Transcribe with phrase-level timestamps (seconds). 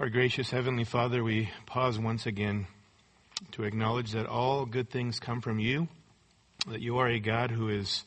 [0.00, 2.68] Our gracious Heavenly Father, we pause once again
[3.50, 5.88] to acknowledge that all good things come from you,
[6.68, 8.04] that you are a God who is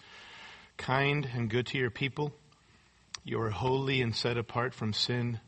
[0.78, 2.32] kind and good to your people.
[3.26, 5.42] You are holy and set apart from sin,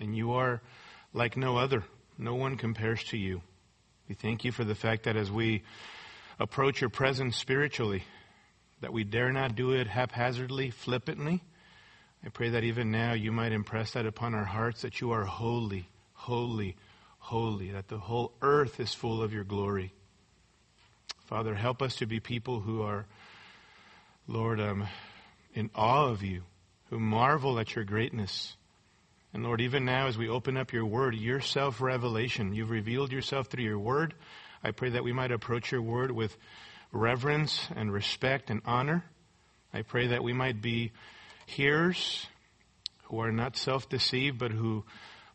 [0.00, 0.62] and you are
[1.12, 1.84] like no other.
[2.16, 3.42] No one compares to you.
[4.08, 5.62] We thank you for the fact that as we
[6.38, 8.02] approach your presence spiritually,
[8.80, 11.42] that we dare not do it haphazardly, flippantly.
[12.26, 15.24] I pray that even now you might impress that upon our hearts that you are
[15.24, 16.74] holy, holy,
[17.18, 19.92] holy, that the whole earth is full of your glory.
[21.26, 23.06] Father, help us to be people who are,
[24.26, 24.88] Lord, um,
[25.54, 26.42] in awe of you,
[26.90, 28.56] who marvel at your greatness.
[29.32, 33.12] And Lord, even now as we open up your word, your self revelation, you've revealed
[33.12, 34.14] yourself through your word.
[34.64, 36.36] I pray that we might approach your word with
[36.90, 39.04] reverence and respect and honor.
[39.72, 40.90] I pray that we might be
[41.46, 42.26] hearers
[43.04, 44.84] who are not self deceived, but who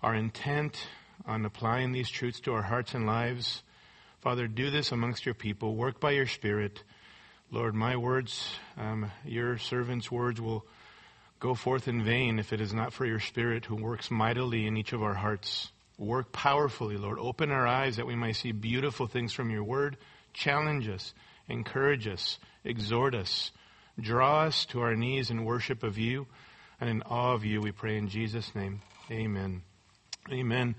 [0.03, 0.77] are intent
[1.25, 3.63] on applying these truths to our hearts and lives.
[4.19, 5.75] Father, do this amongst your people.
[5.75, 6.83] Work by your Spirit.
[7.49, 10.65] Lord, my words, um, your servant's words will
[11.39, 14.77] go forth in vain if it is not for your Spirit who works mightily in
[14.77, 15.71] each of our hearts.
[15.97, 17.19] Work powerfully, Lord.
[17.19, 19.97] Open our eyes that we might see beautiful things from your word.
[20.33, 21.13] Challenge us,
[21.49, 23.51] encourage us, exhort us,
[23.99, 26.27] draw us to our knees in worship of you
[26.81, 28.81] and in awe of you, we pray in Jesus' name.
[29.11, 29.61] Amen.
[30.31, 30.75] Amen.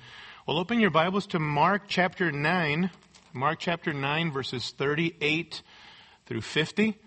[0.49, 2.91] Well, open your Bibles to Mark chapter 9.
[3.33, 5.63] Mark chapter 9, verses 38
[6.27, 6.99] through 50.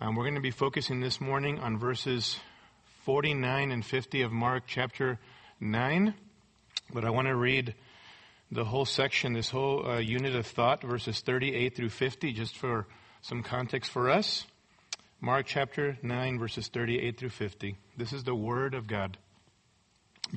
[0.00, 2.40] Um, we're going to be focusing this morning on verses
[3.04, 5.20] 49 and 50 of Mark chapter
[5.60, 6.12] 9.
[6.92, 7.76] But I want to read
[8.50, 12.88] the whole section, this whole uh, unit of thought, verses 38 through 50, just for
[13.22, 14.44] some context for us.
[15.24, 17.78] Mark chapter 9, verses 38 through 50.
[17.96, 19.16] This is the word of God.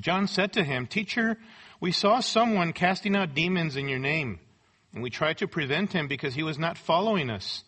[0.00, 1.36] John said to him, Teacher,
[1.78, 4.40] we saw someone casting out demons in your name,
[4.94, 7.64] and we tried to prevent him because he was not following us.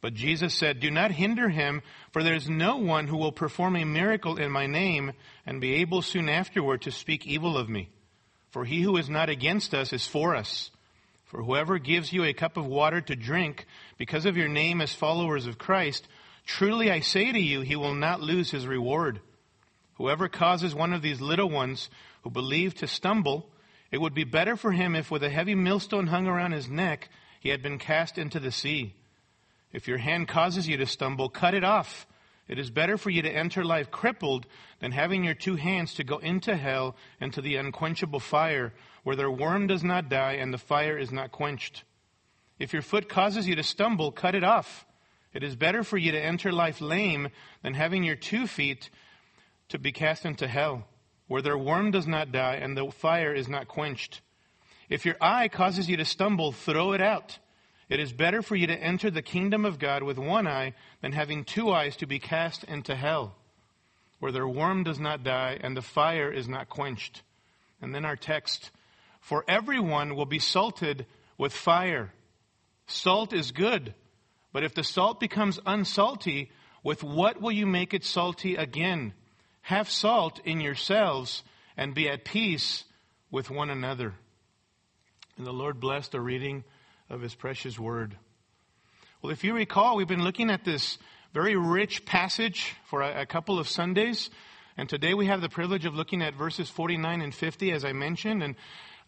[0.00, 1.82] But Jesus said, Do not hinder him,
[2.12, 5.74] for there is no one who will perform a miracle in my name and be
[5.80, 7.88] able soon afterward to speak evil of me.
[8.50, 10.70] For he who is not against us is for us.
[11.24, 13.66] For whoever gives you a cup of water to drink
[13.98, 16.06] because of your name as followers of Christ,
[16.44, 19.20] truly I say to you, he will not lose his reward.
[19.94, 21.90] Whoever causes one of these little ones
[22.22, 23.50] who believe to stumble,
[23.90, 27.10] it would be better for him if with a heavy millstone hung around his neck,
[27.40, 28.94] he had been cast into the sea.
[29.72, 32.06] If your hand causes you to stumble, cut it off.
[32.48, 34.46] It is better for you to enter life crippled
[34.80, 38.74] than having your two hands to go into hell and to the unquenchable fire,
[39.04, 41.84] where their worm does not die and the fire is not quenched.
[42.58, 44.84] If your foot causes you to stumble, cut it off.
[45.34, 47.28] It is better for you to enter life lame
[47.62, 48.90] than having your two feet
[49.70, 50.86] to be cast into hell,
[51.26, 54.20] where their worm does not die and the fire is not quenched.
[54.90, 57.38] If your eye causes you to stumble, throw it out.
[57.88, 61.12] It is better for you to enter the kingdom of God with one eye than
[61.12, 63.34] having two eyes to be cast into hell,
[64.18, 67.22] where their worm does not die and the fire is not quenched.
[67.80, 68.70] And then our text
[69.20, 71.06] For everyone will be salted
[71.38, 72.12] with fire.
[72.86, 73.94] Salt is good,
[74.52, 76.50] but if the salt becomes unsalty,
[76.82, 79.14] with what will you make it salty again?
[79.62, 81.42] Have salt in yourselves
[81.76, 82.84] and be at peace
[83.30, 84.14] with one another.
[85.36, 86.64] And the Lord bless the reading
[87.08, 88.16] of His precious word.
[89.22, 90.98] Well, if you recall, we've been looking at this
[91.32, 94.30] very rich passage for a, a couple of Sundays.
[94.76, 97.92] And today we have the privilege of looking at verses 49 and 50, as I
[97.92, 98.42] mentioned.
[98.42, 98.56] And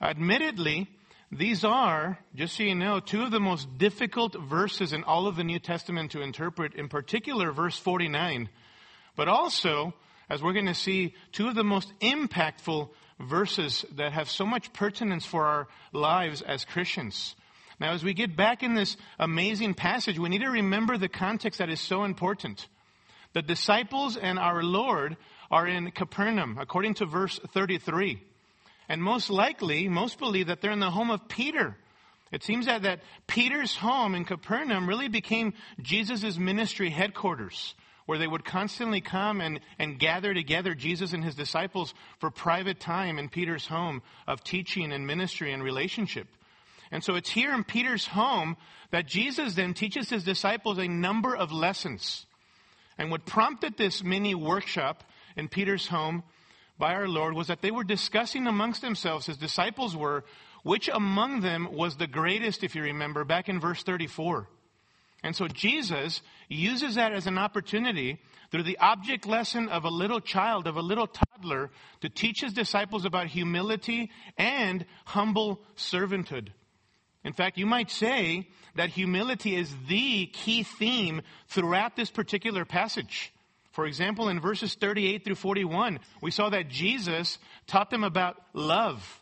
[0.00, 0.88] admittedly,
[1.36, 5.36] these are, just so you know, two of the most difficult verses in all of
[5.36, 8.48] the New Testament to interpret, in particular, verse 49.
[9.16, 9.94] But also,
[10.30, 12.88] as we're going to see, two of the most impactful
[13.20, 17.34] verses that have so much pertinence for our lives as Christians.
[17.80, 21.58] Now, as we get back in this amazing passage, we need to remember the context
[21.58, 22.66] that is so important.
[23.32, 25.16] The disciples and our Lord
[25.50, 28.22] are in Capernaum, according to verse 33.
[28.88, 31.76] And most likely, most believe that they're in the home of Peter.
[32.32, 37.74] It seems that, that Peter's home in Capernaum really became Jesus' ministry headquarters,
[38.06, 42.80] where they would constantly come and, and gather together, Jesus and his disciples, for private
[42.80, 46.28] time in Peter's home of teaching and ministry and relationship.
[46.90, 48.56] And so it's here in Peter's home
[48.90, 52.26] that Jesus then teaches his disciples a number of lessons.
[52.98, 55.02] And what prompted this mini workshop
[55.36, 56.22] in Peter's home
[56.78, 60.24] by our Lord was that they were discussing amongst themselves, his disciples were,
[60.62, 64.48] which among them was the greatest, if you remember, back in verse 34.
[65.22, 68.18] And so Jesus uses that as an opportunity
[68.50, 71.70] through the object lesson of a little child, of a little toddler
[72.02, 76.48] to teach his disciples about humility and humble servanthood.
[77.24, 83.32] In fact, you might say that humility is the key theme throughout this particular passage.
[83.74, 89.20] For example, in verses 38 through 41, we saw that Jesus taught them about love.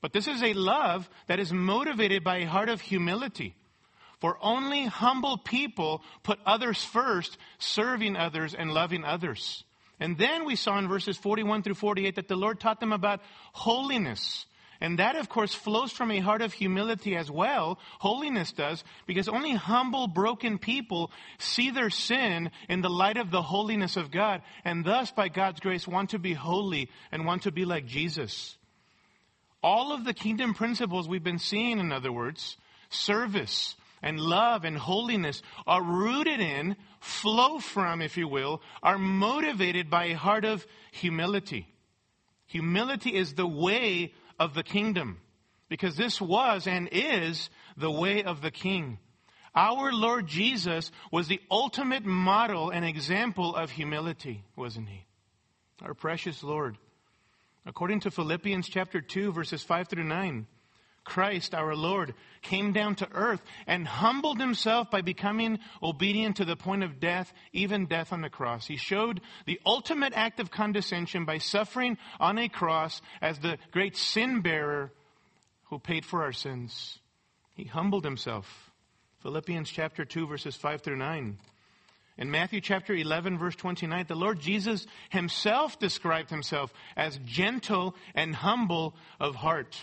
[0.00, 3.56] But this is a love that is motivated by a heart of humility.
[4.20, 9.64] For only humble people put others first, serving others and loving others.
[9.98, 13.20] And then we saw in verses 41 through 48 that the Lord taught them about
[13.52, 14.46] holiness.
[14.80, 17.80] And that, of course, flows from a heart of humility as well.
[17.98, 23.42] Holiness does, because only humble, broken people see their sin in the light of the
[23.42, 27.50] holiness of God, and thus, by God's grace, want to be holy and want to
[27.50, 28.56] be like Jesus.
[29.62, 32.56] All of the kingdom principles we've been seeing, in other words,
[32.88, 39.90] service and love and holiness are rooted in, flow from, if you will, are motivated
[39.90, 41.66] by a heart of humility.
[42.46, 45.20] Humility is the way of the kingdom
[45.68, 48.98] because this was and is the way of the king.
[49.54, 55.04] Our Lord Jesus was the ultimate model and example of humility, wasn't he?
[55.82, 56.78] Our precious Lord.
[57.66, 60.46] According to Philippians chapter 2 verses 5 through 9,
[61.08, 66.54] Christ, our Lord, came down to earth and humbled himself by becoming obedient to the
[66.54, 68.66] point of death, even death on the cross.
[68.66, 73.96] He showed the ultimate act of condescension by suffering on a cross as the great
[73.96, 74.92] sin bearer
[75.70, 76.98] who paid for our sins.
[77.54, 78.70] He humbled himself.
[79.22, 81.38] Philippians chapter 2 verses 5 through 9.
[82.18, 88.34] In Matthew chapter 11 verse 29, the Lord Jesus himself described himself as gentle and
[88.34, 89.74] humble of heart.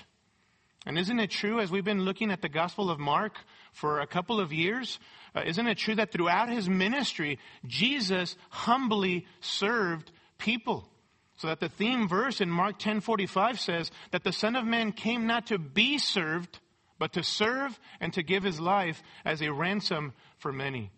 [0.86, 3.38] And isn't it true, as we've been looking at the Gospel of Mark
[3.74, 5.00] for a couple of years,
[5.36, 10.88] uh, isn't it true that throughout his ministry, Jesus humbly served people?
[11.38, 15.26] So that the theme verse in Mark 10:45 says that the Son of Man came
[15.26, 16.60] not to be served,
[17.00, 20.92] but to serve and to give his life as a ransom for many.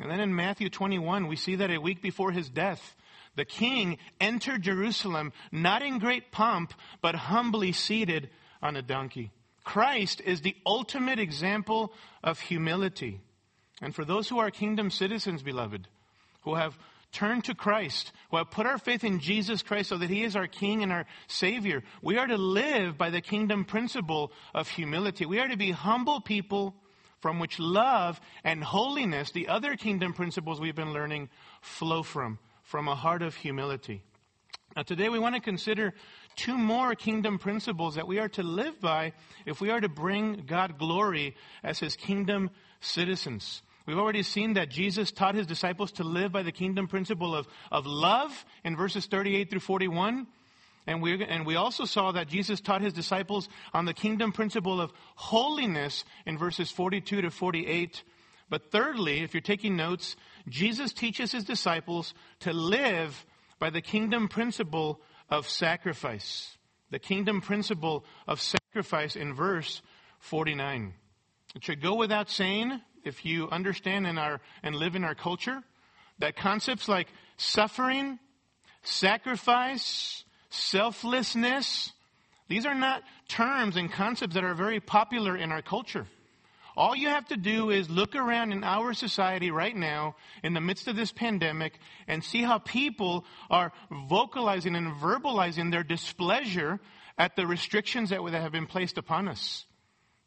[0.00, 2.96] And then in Matthew 21, we see that a week before his death,
[3.36, 8.30] the king entered Jerusalem not in great pomp, but humbly seated
[8.64, 9.30] on a donkey.
[9.62, 11.92] Christ is the ultimate example
[12.24, 13.20] of humility.
[13.80, 15.86] And for those who are kingdom citizens, beloved,
[16.42, 16.76] who have
[17.12, 20.34] turned to Christ, who have put our faith in Jesus Christ so that He is
[20.34, 25.24] our King and our Savior, we are to live by the kingdom principle of humility.
[25.24, 26.74] We are to be humble people
[27.20, 31.30] from which love and holiness, the other kingdom principles we've been learning,
[31.62, 34.02] flow from, from a heart of humility.
[34.76, 35.94] Now, today we want to consider
[36.36, 39.12] two more kingdom principles that we are to live by
[39.46, 42.50] if we are to bring God glory as his kingdom
[42.80, 43.62] citizens.
[43.86, 47.46] We've already seen that Jesus taught his disciples to live by the kingdom principle of,
[47.70, 50.26] of love in verses 38 through 41.
[50.86, 54.80] And we, and we also saw that Jesus taught his disciples on the kingdom principle
[54.80, 58.02] of holiness in verses 42 to 48.
[58.50, 60.16] But thirdly, if you're taking notes,
[60.48, 63.24] Jesus teaches his disciples to live
[63.58, 66.56] by the kingdom principle of sacrifice.
[66.90, 69.82] The kingdom principle of sacrifice in verse
[70.20, 70.94] 49.
[71.54, 75.62] It should go without saying, if you understand in our, and live in our culture,
[76.18, 78.18] that concepts like suffering,
[78.82, 81.92] sacrifice, selflessness,
[82.48, 86.06] these are not terms and concepts that are very popular in our culture.
[86.76, 90.60] All you have to do is look around in our society right now, in the
[90.60, 91.78] midst of this pandemic,
[92.08, 93.72] and see how people are
[94.08, 96.80] vocalizing and verbalizing their displeasure
[97.16, 99.66] at the restrictions that have been placed upon us.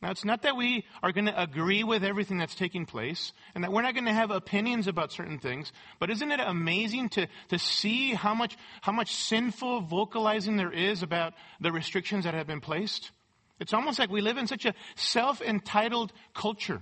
[0.02, 3.64] Now, it's not that we are going to agree with everything that's taking place and
[3.64, 7.28] that we're not going to have opinions about certain things, but isn't it amazing to,
[7.50, 12.46] to see how much, how much sinful vocalizing there is about the restrictions that have
[12.46, 13.12] been placed?
[13.60, 16.82] It's almost like we live in such a self entitled culture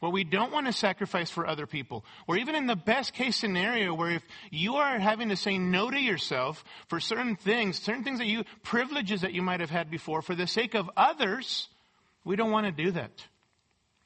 [0.00, 2.04] where we don't want to sacrifice for other people.
[2.28, 5.90] Or even in the best case scenario where if you are having to say no
[5.90, 9.90] to yourself for certain things, certain things that you, privileges that you might have had
[9.90, 11.68] before for the sake of others,
[12.24, 13.24] we don't want to do that.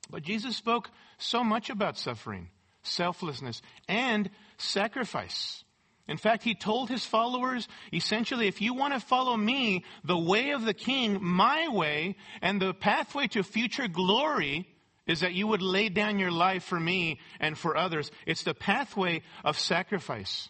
[0.09, 2.49] But Jesus spoke so much about suffering,
[2.83, 5.65] selflessness, and sacrifice.
[6.11, 10.51] In fact, he told his followers essentially, if you want to follow me, the way
[10.51, 14.69] of the king, my way, and the pathway to future glory
[15.07, 18.11] is that you would lay down your life for me and for others.
[18.27, 20.49] It's the pathway of sacrifice.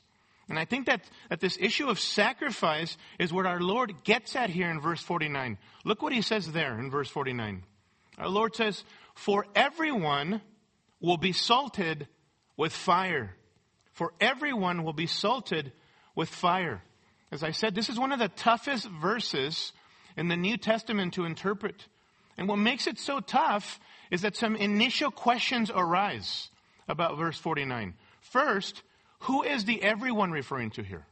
[0.49, 4.49] And I think that, that this issue of sacrifice is what our Lord gets at
[4.49, 5.59] here in verse 49.
[5.85, 7.65] Look what he says there in verse 49.
[8.17, 8.83] Our Lord says,
[9.15, 10.41] For everyone
[11.01, 12.09] will be salted
[12.57, 13.37] with fire
[14.01, 15.73] for everyone will be salted
[16.15, 16.83] with fire.
[17.31, 19.73] As I said, this is one of the toughest verses
[20.17, 21.85] in the New Testament to interpret.
[22.39, 23.79] And what makes it so tough
[24.11, 26.49] is that some initial questions arise
[26.89, 27.93] about verse 49.
[28.23, 28.83] First,
[29.19, 31.05] who is the everyone referring to here?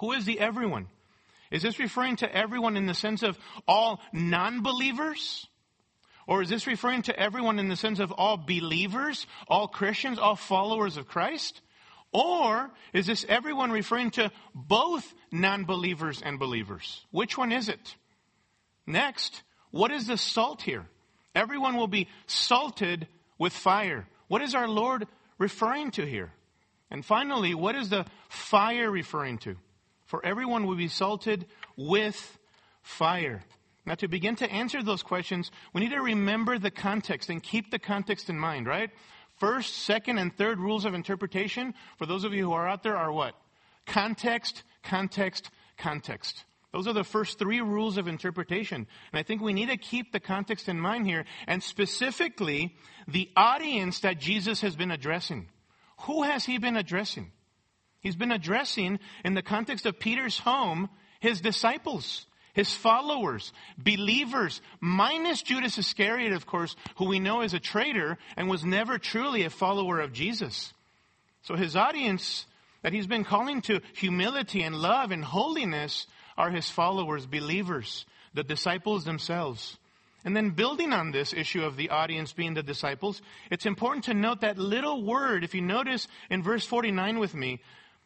[0.00, 0.86] Who is the everyone?
[1.50, 5.46] Is this referring to everyone in the sense of all non-believers?
[6.26, 10.36] Or is this referring to everyone in the sense of all believers, all Christians, all
[10.36, 11.60] followers of Christ?
[12.12, 17.04] Or is this everyone referring to both non-believers and believers?
[17.10, 17.96] Which one is it?
[18.86, 20.86] Next, what is the salt here?
[21.34, 23.06] Everyone will be salted
[23.38, 24.06] with fire.
[24.28, 25.06] What is our Lord
[25.38, 26.30] referring to here?
[26.90, 29.56] And finally, what is the fire referring to?
[30.04, 32.38] For everyone will be salted with
[32.82, 33.42] fire.
[33.86, 37.70] Now, to begin to answer those questions, we need to remember the context and keep
[37.70, 38.90] the context in mind, right?
[39.42, 42.96] First, second, and third rules of interpretation, for those of you who are out there,
[42.96, 43.34] are what?
[43.86, 46.44] Context, context, context.
[46.72, 48.76] Those are the first three rules of interpretation.
[48.76, 52.76] And I think we need to keep the context in mind here, and specifically
[53.08, 55.48] the audience that Jesus has been addressing.
[56.02, 57.32] Who has he been addressing?
[57.98, 65.42] He's been addressing, in the context of Peter's home, his disciples his followers, believers, minus
[65.42, 69.50] Judas Iscariot, of course, who we know is a traitor and was never truly a
[69.50, 70.72] follower of Jesus.
[71.42, 72.46] So his audience
[72.82, 76.06] that he's been calling to humility and love and holiness
[76.36, 78.04] are his followers, believers,
[78.34, 79.78] the disciples themselves.
[80.24, 84.14] And then building on this issue of the audience being the disciples, it's important to
[84.14, 87.60] note that little word, if you notice in verse 49 with me,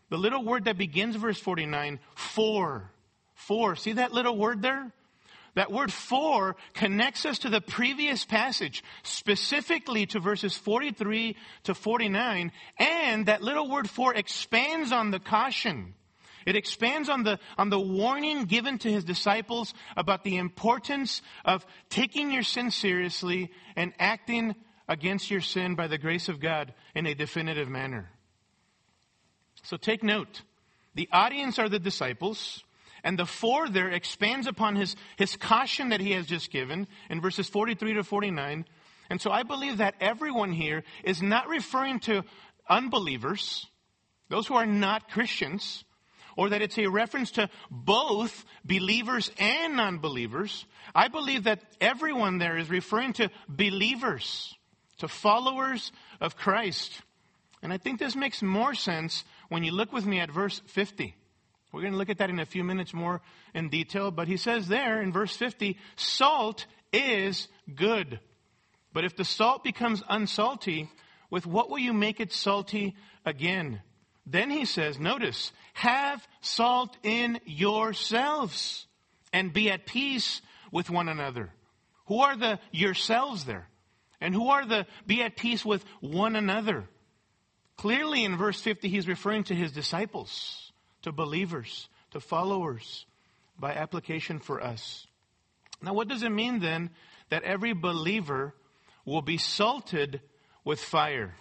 [0.08, 2.90] the little word that begins verse 49, for.
[3.36, 3.76] For.
[3.76, 4.92] See that little word there?
[5.54, 12.52] That word for connects us to the previous passage, specifically to verses 43 to 49.
[12.78, 15.94] And that little word for expands on the caution.
[16.44, 21.64] It expands on the, on the warning given to his disciples about the importance of
[21.88, 24.54] taking your sin seriously and acting
[24.88, 28.10] against your sin by the grace of God in a definitive manner.
[29.62, 30.42] So take note.
[30.94, 32.62] The audience are the disciples.
[33.06, 37.20] And the for there expands upon his, his caution that he has just given in
[37.20, 38.64] verses 43 to 49.
[39.08, 42.24] And so I believe that everyone here is not referring to
[42.68, 43.68] unbelievers,
[44.28, 45.84] those who are not Christians,
[46.36, 50.66] or that it's a reference to both believers and non-believers.
[50.92, 54.52] I believe that everyone there is referring to believers,
[54.98, 57.02] to followers of Christ.
[57.62, 61.14] And I think this makes more sense when you look with me at verse 50.
[61.72, 63.20] We're going to look at that in a few minutes more
[63.54, 68.20] in detail, but he says there in verse 50, salt is good.
[68.92, 70.88] But if the salt becomes unsalty,
[71.30, 73.82] with what will you make it salty again?
[74.24, 78.86] Then he says, notice, have salt in yourselves
[79.32, 80.40] and be at peace
[80.72, 81.50] with one another.
[82.06, 83.68] Who are the yourselves there?
[84.20, 86.88] And who are the be at peace with one another?
[87.76, 90.65] Clearly in verse 50, he's referring to his disciples
[91.06, 93.06] to believers, to followers,
[93.56, 95.06] by application for us.
[95.80, 96.90] Now, what does it mean then
[97.30, 98.54] that every believer
[99.04, 100.20] will be salted
[100.64, 101.36] with fire?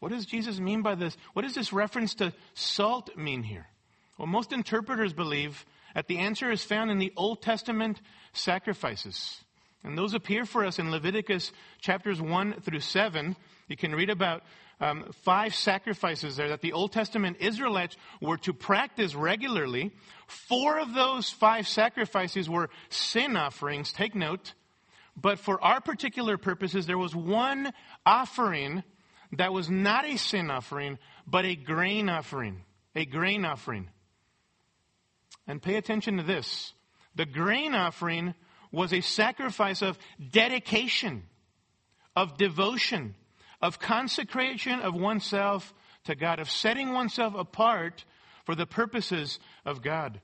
[0.00, 1.16] What does Jesus mean by this?
[1.32, 3.68] What does this reference to salt mean here?
[4.18, 8.00] Well, most interpreters believe that the answer is found in the Old Testament
[8.32, 9.44] sacrifices.
[9.84, 13.36] And those appear for us in Leviticus chapters 1 through 7.
[13.68, 14.42] You can read about
[14.84, 19.92] um, five sacrifices there that the Old Testament Israelites were to practice regularly.
[20.26, 23.92] Four of those five sacrifices were sin offerings.
[23.92, 24.52] Take note.
[25.16, 27.72] But for our particular purposes, there was one
[28.04, 28.84] offering
[29.32, 32.62] that was not a sin offering, but a grain offering.
[32.94, 33.88] A grain offering.
[35.46, 36.74] And pay attention to this.
[37.14, 38.34] The grain offering
[38.70, 39.98] was a sacrifice of
[40.30, 41.22] dedication,
[42.14, 43.14] of devotion,
[43.60, 48.04] of consecration of oneself to God, of setting oneself apart
[48.44, 50.20] for the purposes of God.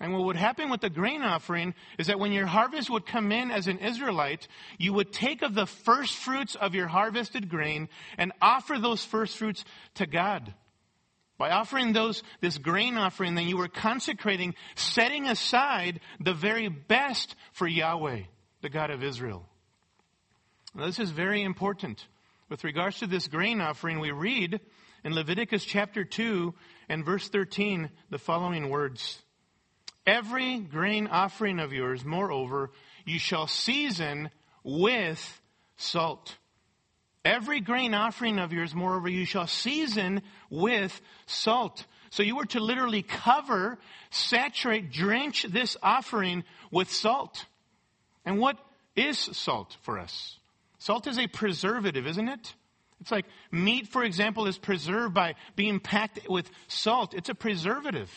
[0.00, 3.32] And what would happen with the grain offering is that when your harvest would come
[3.32, 7.88] in as an Israelite, you would take of the first fruits of your harvested grain
[8.18, 9.64] and offer those first fruits
[9.94, 10.52] to God.
[11.38, 17.34] By offering those, this grain offering, then you were consecrating, setting aside the very best
[17.52, 18.22] for Yahweh,
[18.62, 19.46] the God of Israel.
[20.74, 22.06] Now, this is very important.
[22.50, 24.60] With regards to this grain offering, we read
[25.02, 26.52] in Leviticus chapter 2
[26.90, 29.22] and verse 13 the following words
[30.06, 32.70] Every grain offering of yours, moreover,
[33.06, 34.30] you shall season
[34.62, 35.40] with
[35.78, 36.36] salt.
[37.24, 40.20] Every grain offering of yours, moreover, you shall season
[40.50, 41.86] with salt.
[42.10, 43.78] So you were to literally cover,
[44.10, 47.46] saturate, drench this offering with salt.
[48.26, 48.58] And what
[48.94, 50.38] is salt for us?
[50.84, 52.54] Salt is a preservative, isn't it?
[53.00, 57.14] It's like meat, for example, is preserved by being packed with salt.
[57.14, 58.12] It's a preservative.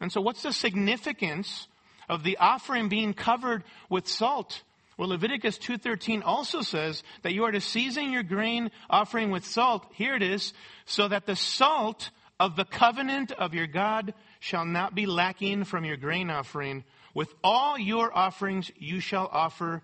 [0.00, 1.68] And so what's the significance
[2.08, 4.62] of the offering being covered with salt?
[4.96, 9.84] Well, Leviticus 2.13 also says that you are to season your grain offering with salt.
[9.92, 10.54] Here it is.
[10.86, 12.08] So that the salt
[12.40, 16.84] of the covenant of your God shall not be lacking from your grain offering.
[17.12, 19.82] With all your offerings you shall offer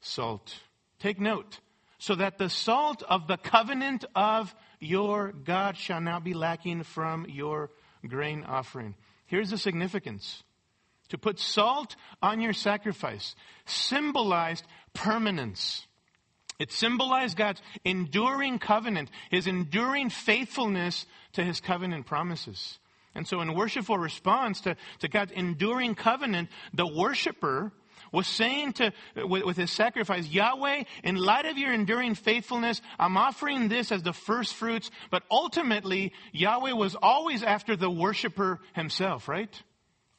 [0.00, 0.54] salt.
[1.00, 1.58] Take note
[1.98, 7.26] so that the salt of the covenant of your God shall not be lacking from
[7.28, 7.70] your
[8.06, 8.94] grain offering.
[9.26, 10.42] Here's the significance.
[11.10, 13.34] To put salt on your sacrifice
[13.66, 14.64] symbolized
[14.94, 15.86] permanence.
[16.58, 22.78] It symbolized God's enduring covenant, His enduring faithfulness to His covenant promises.
[23.14, 27.72] And so in worshipful response to, to God's enduring covenant, the worshiper
[28.12, 33.16] was saying to, with, with, his sacrifice, Yahweh, in light of your enduring faithfulness, I'm
[33.16, 34.90] offering this as the first fruits.
[35.10, 39.62] But ultimately, Yahweh was always after the worshiper himself, right?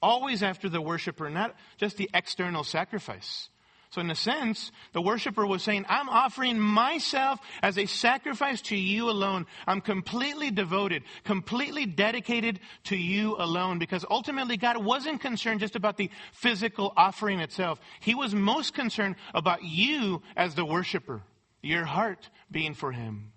[0.02, 3.51] Always after the worshiper, not just the external sacrifice.
[3.92, 8.76] So in a sense, the worshiper was saying, I'm offering myself as a sacrifice to
[8.78, 9.46] you alone.
[9.68, 15.98] I'm completely devoted, completely dedicated to you alone because ultimately God wasn't concerned just about
[15.98, 17.82] the physical offering itself.
[18.00, 21.22] He was most concerned about you as the worshiper,
[21.62, 23.34] your heart being for him.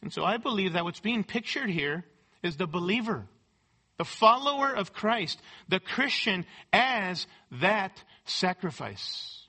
[0.00, 2.06] And so I believe that what's being pictured here
[2.42, 3.26] is the believer
[3.98, 7.26] the follower of Christ, the Christian, as
[7.60, 9.46] that sacrifice.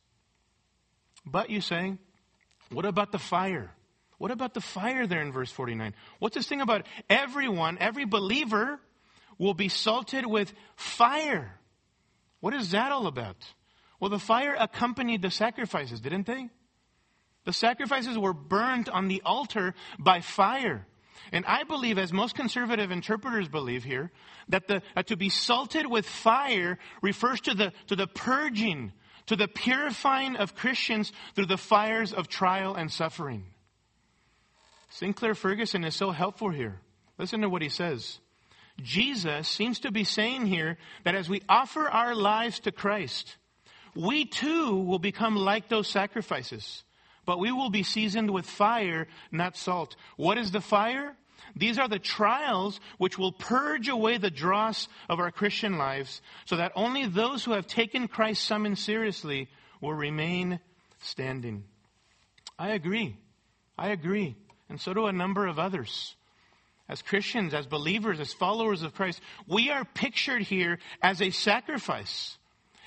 [1.26, 1.98] But you say,
[2.72, 3.72] what about the fire?
[4.18, 5.94] What about the fire there in verse 49?
[6.18, 8.80] What's this thing about everyone, every believer
[9.38, 11.58] will be salted with fire?
[12.42, 13.38] What is that all about?
[14.00, 16.50] Well, the fire accompanied the sacrifices, didn't they?
[17.46, 20.86] The sacrifices were burned on the altar by fire.
[21.32, 24.12] And I believe, as most conservative interpreters believe here,
[24.50, 28.94] that the, uh, to be salted with fire refers to the, to the purging,
[29.28, 33.46] to the purifying of Christians through the fires of trial and suffering.
[34.90, 36.80] Sinclair Ferguson is so helpful here.
[37.18, 38.20] Listen to what he says.
[38.82, 43.36] Jesus seems to be saying here that as we offer our lives to Christ,
[43.96, 46.84] we too will become like those sacrifices
[47.30, 49.96] but we will be seasoned with fire, not salt.
[50.18, 51.16] What is the fire?
[51.56, 56.56] These are the trials which will purge away the dross of our Christian lives so
[56.56, 59.48] that only those who have taken Christ's summons seriously
[59.80, 60.60] will remain
[61.04, 61.66] standing.
[62.58, 63.16] I agree.
[63.78, 64.36] I agree.
[64.68, 66.16] And so do a number of others.
[66.90, 72.39] As Christians, as believers, as followers of Christ, we are pictured here as a sacrifice.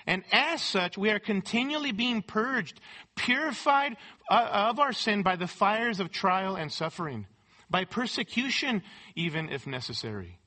[0.07, 2.81] And as such, we are continually being purged,
[3.15, 3.97] purified
[4.31, 7.27] uh, of our sin by the fires of trial and suffering,
[7.71, 8.83] by persecution,
[9.15, 10.39] even if necessary.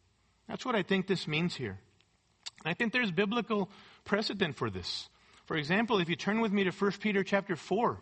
[0.48, 1.80] That's what I think this means here.
[2.65, 3.70] I think there's biblical
[4.04, 5.10] precedent for this.
[5.46, 8.00] For example, if you turn with me to 1 Peter chapter 4,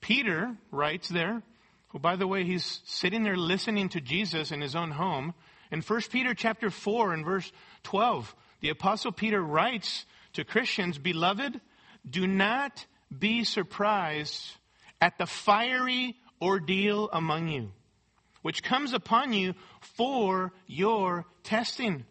[0.00, 1.42] Peter writes there,
[1.88, 5.34] who by the way, he's sitting there listening to Jesus in his own home.
[5.72, 7.50] In 1 Peter chapter 4 and verse
[7.84, 11.60] 12, the apostle Peter writes to Christians, beloved,
[12.08, 12.86] do not
[13.16, 14.56] be surprised
[15.00, 17.72] at the fiery ordeal among you,
[18.42, 22.04] which comes upon you for your testing,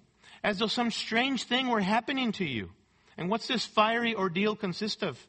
[0.43, 2.69] as though some strange thing were happening to you.
[3.17, 5.19] And what's this fiery ordeal consist of?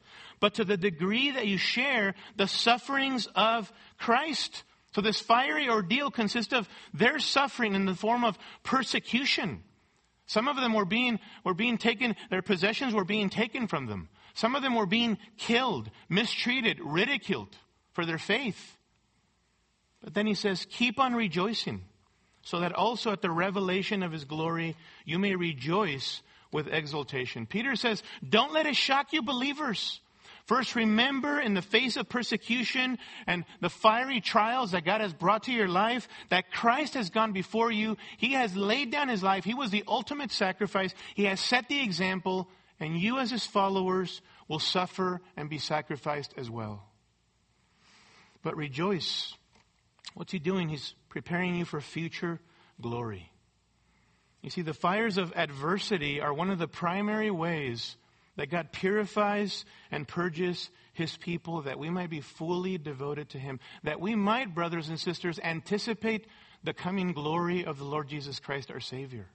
[0.40, 4.62] But to the degree that you share the sufferings of Christ.
[4.94, 9.62] So this fiery ordeal consists of their suffering in the form of persecution.
[10.28, 14.10] Some of them were being, were being taken, their possessions were being taken from them.
[14.34, 17.56] Some of them were being killed, mistreated, ridiculed
[17.92, 18.76] for their faith.
[20.04, 21.82] But then he says, keep on rejoicing,
[22.42, 27.46] so that also at the revelation of his glory you may rejoice with exultation.
[27.46, 30.00] Peter says, don't let it shock you believers.
[30.48, 35.42] First, remember in the face of persecution and the fiery trials that God has brought
[35.42, 37.98] to your life that Christ has gone before you.
[38.16, 39.44] He has laid down his life.
[39.44, 40.94] He was the ultimate sacrifice.
[41.14, 42.48] He has set the example,
[42.80, 46.82] and you, as his followers, will suffer and be sacrificed as well.
[48.42, 49.34] But rejoice.
[50.14, 50.70] What's he doing?
[50.70, 52.40] He's preparing you for future
[52.80, 53.30] glory.
[54.40, 57.97] You see, the fires of adversity are one of the primary ways
[58.38, 63.59] that God purifies and purges his people that we might be fully devoted to him,
[63.83, 66.27] that we might, brothers and sisters, anticipate
[66.62, 69.27] the coming glory of the Lord Jesus Christ, our Savior.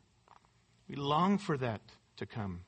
[0.88, 1.82] We long for that
[2.18, 2.62] to come.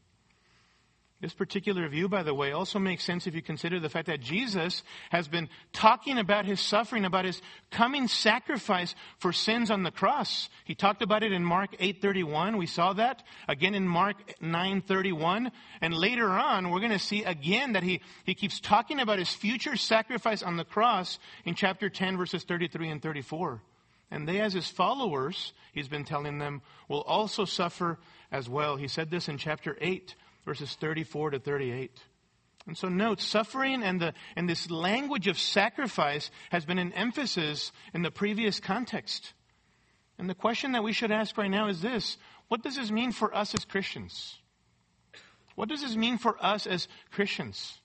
[1.26, 4.22] This particular view, by the way, also makes sense if you consider the fact that
[4.22, 9.90] Jesus has been talking about his suffering, about his coming sacrifice for sins on the
[9.90, 10.50] cross.
[10.66, 12.60] He talked about it in Mark 8:31.
[12.60, 17.74] We saw that again in Mark 9:31, and later on we're going to see again
[17.74, 22.18] that he he keeps talking about his future sacrifice on the cross in chapter 10
[22.18, 23.64] verses 33 and 34.
[24.12, 27.98] And they as his followers, he's been telling them, will also suffer
[28.32, 28.76] as well.
[28.76, 30.14] He said this in chapter 8
[30.46, 32.00] verses 34 to 38.
[32.68, 37.72] And so note, suffering and, the, and this language of sacrifice has been an emphasis
[37.94, 39.34] in the previous context.
[40.18, 43.12] And the question that we should ask right now is this What does this mean
[43.12, 44.38] for us as Christians?
[45.56, 47.80] What does this mean for us as Christians?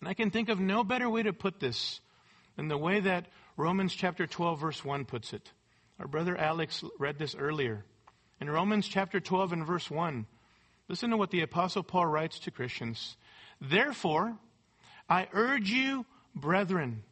[0.00, 2.00] And I can think of no better way to put this
[2.56, 3.26] than the way that
[3.56, 5.50] Romans chapter 12, verse 1 puts it.
[5.98, 7.84] Our brother Alex read this earlier.
[8.40, 10.26] In Romans chapter 12 and verse 1,
[10.88, 13.16] Listen to what the Apostle Paul writes to Christians.
[13.60, 14.36] Therefore,
[15.08, 17.02] I urge you, brethren,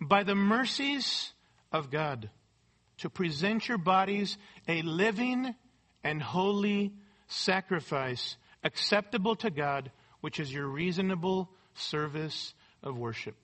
[0.00, 1.32] by the mercies
[1.72, 2.30] of God,
[2.98, 5.54] to present your bodies a living
[6.02, 6.94] and holy
[7.28, 9.90] sacrifice acceptable to God,
[10.20, 13.36] which is your reasonable service of worship.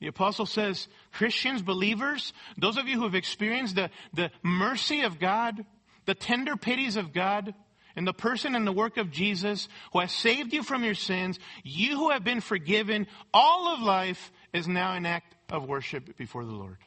[0.00, 5.18] The apostle says, Christians, believers, those of you who have experienced the, the mercy of
[5.18, 5.64] God,
[6.04, 7.54] the tender pities of God,
[7.96, 11.38] in the person and the work of Jesus who has saved you from your sins,
[11.62, 16.44] you who have been forgiven, all of life is now an act of worship before
[16.44, 16.78] the Lord.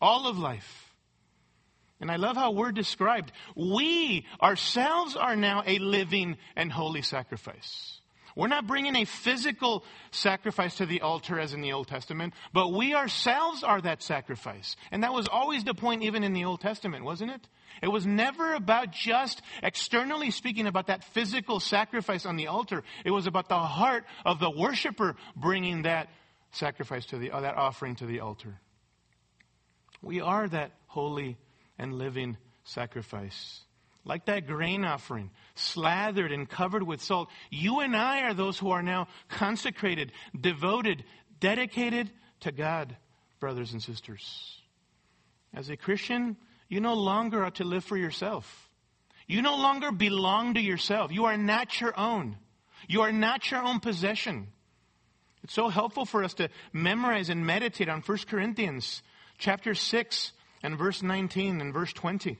[0.00, 0.94] All of life.
[2.00, 3.32] And I love how we're described.
[3.56, 7.97] We ourselves are now a living and holy sacrifice.
[8.38, 12.72] We're not bringing a physical sacrifice to the altar as in the Old Testament, but
[12.72, 14.76] we ourselves are that sacrifice.
[14.92, 17.48] And that was always the point even in the Old Testament, wasn't it?
[17.82, 22.84] It was never about just externally speaking about that physical sacrifice on the altar.
[23.04, 26.08] It was about the heart of the worshiper bringing that
[26.52, 28.60] sacrifice to the, uh, that offering to the altar.
[30.00, 31.38] We are that holy
[31.76, 33.62] and living sacrifice.
[34.08, 37.28] Like that grain offering, slathered and covered with salt.
[37.50, 41.04] You and I are those who are now consecrated, devoted,
[41.40, 42.96] dedicated to God,
[43.38, 44.62] brothers and sisters.
[45.52, 46.38] As a Christian,
[46.70, 48.70] you no longer are to live for yourself.
[49.26, 51.12] You no longer belong to yourself.
[51.12, 52.38] You are not your own.
[52.88, 54.48] You are not your own possession.
[55.44, 59.02] It's so helpful for us to memorize and meditate on 1 Corinthians
[59.36, 62.38] chapter 6 and verse 19 and verse 20,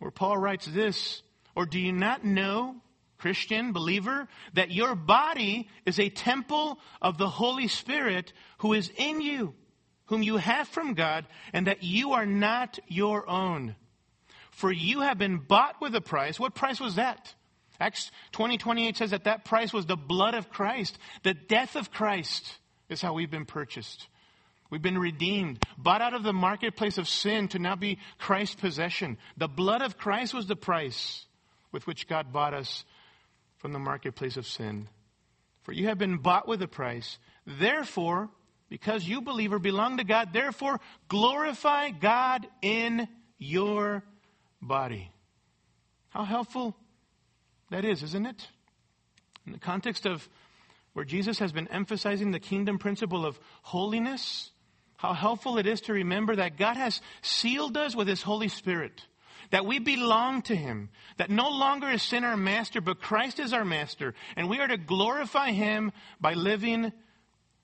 [0.00, 1.22] where Paul writes this,
[1.54, 2.76] Or do you not know,
[3.18, 9.20] Christian, believer, that your body is a temple of the Holy Spirit who is in
[9.20, 9.54] you?
[10.10, 13.76] whom you have from God, and that you are not your own.
[14.50, 16.38] For you have been bought with a price.
[16.38, 17.32] What price was that?
[17.78, 20.98] Acts 20, 28 says that that price was the blood of Christ.
[21.22, 22.58] The death of Christ
[22.88, 24.08] is how we've been purchased.
[24.70, 29.18] We've been redeemed, bought out of the marketplace of sin to now be Christ's possession.
[29.36, 31.26] The blood of Christ was the price
[31.72, 32.84] with which God bought us
[33.58, 34.88] from the marketplace of sin.
[35.62, 37.18] For you have been bought with a price.
[37.46, 38.30] Therefore,
[38.68, 40.32] because you, believer, belong to God.
[40.32, 44.04] Therefore, glorify God in your
[44.62, 45.10] body.
[46.10, 46.76] How helpful
[47.70, 48.46] that is, isn't it?
[49.46, 50.28] In the context of
[50.92, 54.50] where Jesus has been emphasizing the kingdom principle of holiness,
[55.00, 59.02] how helpful it is to remember that God has sealed us with His Holy Spirit,
[59.50, 63.54] that we belong to Him, that no longer is sin our master, but Christ is
[63.54, 66.92] our master, and we are to glorify Him by living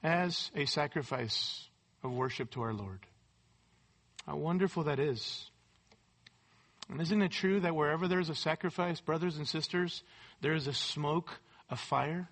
[0.03, 1.69] as a sacrifice
[2.03, 3.01] of worship to our Lord.
[4.25, 5.51] How wonderful that is.
[6.89, 10.03] And isn't it true that wherever there's a sacrifice, brothers and sisters,
[10.41, 12.31] there is a smoke of fire?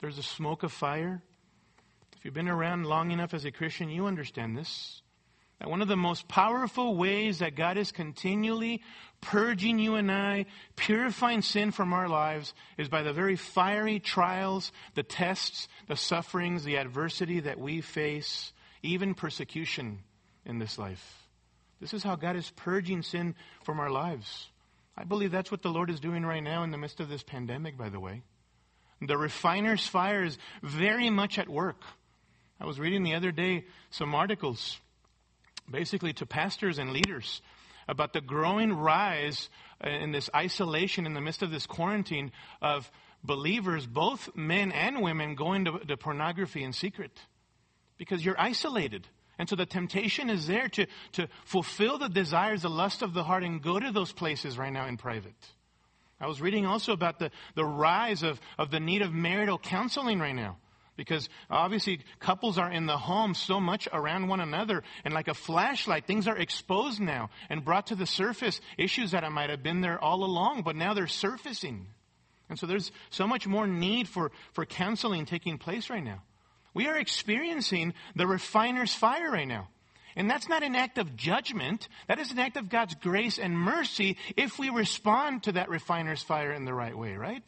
[0.00, 1.22] There's a smoke of fire.
[2.18, 5.02] If you've been around long enough as a Christian, you understand this.
[5.60, 8.82] That one of the most powerful ways that God is continually
[9.20, 14.72] purging you and I, purifying sin from our lives, is by the very fiery trials,
[14.94, 18.52] the tests, the sufferings, the adversity that we face,
[18.82, 20.00] even persecution
[20.44, 21.26] in this life.
[21.80, 24.48] This is how God is purging sin from our lives.
[24.96, 27.22] I believe that's what the Lord is doing right now in the midst of this
[27.22, 28.22] pandemic, by the way.
[29.00, 31.82] The refiner's fire is very much at work.
[32.60, 34.78] I was reading the other day some articles
[35.70, 37.40] basically to pastors and leaders
[37.86, 39.48] about the growing rise
[39.82, 42.90] in this isolation in the midst of this quarantine of
[43.22, 47.12] believers, both men and women, going to, to pornography in secret.
[47.96, 49.06] Because you're isolated.
[49.38, 53.24] And so the temptation is there to, to fulfill the desires, the lust of the
[53.24, 55.34] heart, and go to those places right now in private.
[56.20, 60.18] I was reading also about the, the rise of, of the need of marital counseling
[60.18, 60.58] right now.
[60.98, 65.34] Because obviously couples are in the home so much around one another and like a
[65.34, 69.80] flashlight, things are exposed now and brought to the surface issues that might have been
[69.80, 71.86] there all along, but now they're surfacing.
[72.50, 76.20] And so there's so much more need for, for counseling taking place right now.
[76.74, 79.68] We are experiencing the refiner's fire right now.
[80.16, 81.86] And that's not an act of judgment.
[82.08, 86.24] That is an act of God's grace and mercy if we respond to that refiner's
[86.24, 87.44] fire in the right way, right?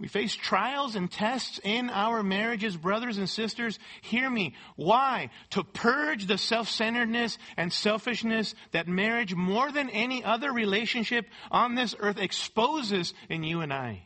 [0.00, 3.80] We face trials and tests in our marriages, brothers and sisters.
[4.02, 4.54] Hear me.
[4.76, 5.30] Why?
[5.50, 11.96] To purge the self-centeredness and selfishness that marriage, more than any other relationship on this
[11.98, 14.04] earth, exposes in you and I.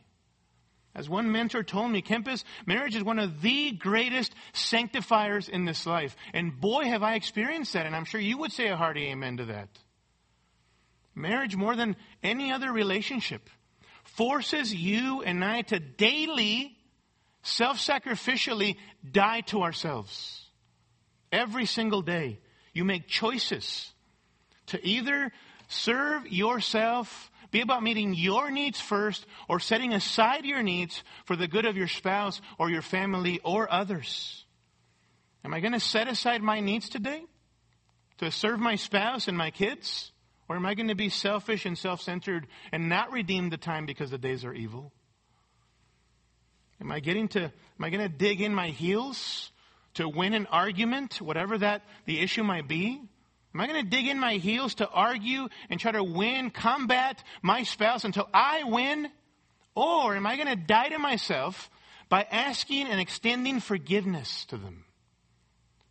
[0.94, 5.86] As one mentor told me, Kempis, marriage is one of the greatest sanctifiers in this
[5.86, 6.16] life.
[6.32, 7.84] And boy, have I experienced that.
[7.84, 9.68] And I'm sure you would say a hearty amen to that.
[11.14, 13.50] Marriage, more than any other relationship,
[14.04, 16.76] forces you and I to daily,
[17.42, 18.76] self sacrificially
[19.10, 20.46] die to ourselves.
[21.30, 22.40] Every single day,
[22.72, 23.90] you make choices
[24.66, 25.32] to either
[25.68, 31.48] serve yourself, be about meeting your needs first, or setting aside your needs for the
[31.48, 34.44] good of your spouse or your family or others.
[35.44, 37.22] Am I going to set aside my needs today
[38.18, 40.11] to serve my spouse and my kids?
[40.52, 43.86] Or am I going to be selfish and self centered and not redeem the time
[43.86, 44.92] because the days are evil?
[46.78, 49.50] Am I getting to, am I going to dig in my heels
[49.94, 53.00] to win an argument, whatever that the issue might be?
[53.54, 57.24] Am I going to dig in my heels to argue and try to win, combat
[57.40, 59.08] my spouse until I win?
[59.74, 61.70] Or am I going to die to myself
[62.10, 64.84] by asking and extending forgiveness to them?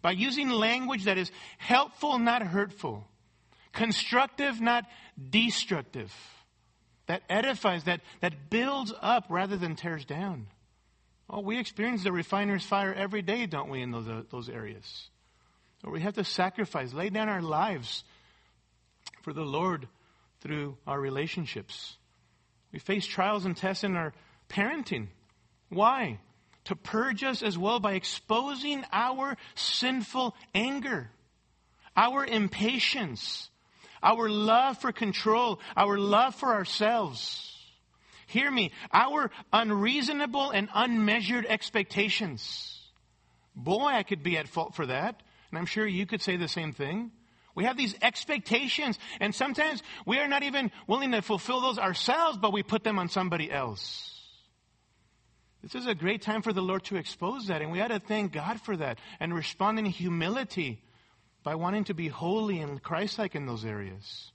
[0.03, 3.07] By using language that is helpful, not hurtful
[3.73, 4.85] constructive, not
[5.29, 6.13] destructive,
[7.07, 10.47] that edifies, that, that builds up rather than tears down.
[11.29, 15.09] Oh, we experience the refiner's fire every day, don't we, in those, uh, those areas?
[15.83, 18.03] Or we have to sacrifice, lay down our lives
[19.21, 19.87] for the Lord
[20.41, 21.97] through our relationships.
[22.71, 24.13] We face trials and tests in our
[24.49, 25.07] parenting.
[25.69, 26.19] Why?
[26.65, 31.09] To purge us as well by exposing our sinful anger,
[31.95, 33.49] our impatience,
[34.03, 37.47] our love for control, our love for ourselves.
[38.27, 42.79] Hear me, our unreasonable and unmeasured expectations.
[43.55, 45.21] Boy, I could be at fault for that.
[45.51, 47.11] And I'm sure you could say the same thing.
[47.53, 52.37] We have these expectations, and sometimes we are not even willing to fulfill those ourselves,
[52.37, 54.07] but we put them on somebody else.
[55.61, 57.99] This is a great time for the Lord to expose that, and we ought to
[57.99, 60.81] thank God for that and respond in humility
[61.43, 64.31] by wanting to be holy and Christ like in those areas.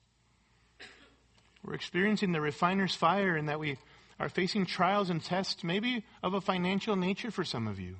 [1.65, 3.79] We're experiencing the refiner's fire in that we
[4.19, 7.97] are facing trials and tests, maybe of a financial nature for some of you.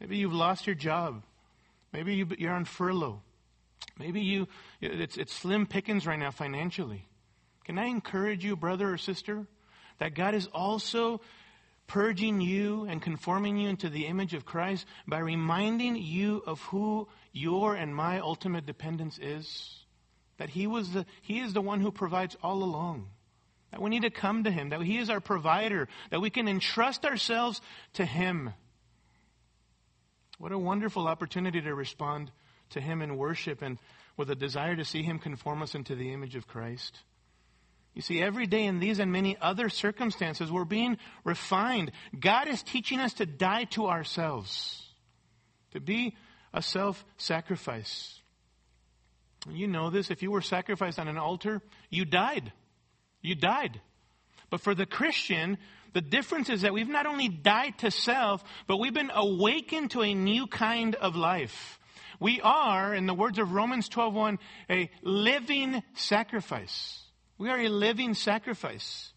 [0.00, 1.22] Maybe you've lost your job.
[1.92, 3.22] Maybe you, are on furlough.
[3.98, 4.48] Maybe you,
[4.80, 7.06] it's, it's slim pickings right now financially.
[7.64, 9.46] Can I encourage you, brother or sister,
[9.98, 11.20] that God is also
[11.86, 17.08] purging you and conforming you into the image of Christ by reminding you of who
[17.36, 19.84] your and my ultimate dependence is.
[20.38, 23.08] That He was the, He is the one who provides all along.
[23.70, 24.70] That we need to come to Him.
[24.70, 25.88] That He is our provider.
[26.10, 27.60] That we can entrust ourselves
[27.94, 28.52] to Him.
[30.38, 32.30] What a wonderful opportunity to respond
[32.70, 33.78] to Him in worship and
[34.16, 36.98] with a desire to see Him conform us into the image of Christ.
[37.94, 41.92] You see, every day in these and many other circumstances, we're being refined.
[42.18, 44.82] God is teaching us to die to ourselves,
[45.72, 46.14] to be
[46.52, 48.20] a self sacrifice.
[49.48, 50.10] You know this.
[50.10, 52.52] If you were sacrificed on an altar, you died.
[53.22, 53.80] You died.
[54.50, 55.58] But for the Christian,
[55.92, 60.02] the difference is that we've not only died to self, but we've been awakened to
[60.02, 61.78] a new kind of life.
[62.18, 64.38] We are, in the words of Romans 12:1,
[64.70, 67.02] a living sacrifice.
[67.38, 69.12] We are a living sacrifice.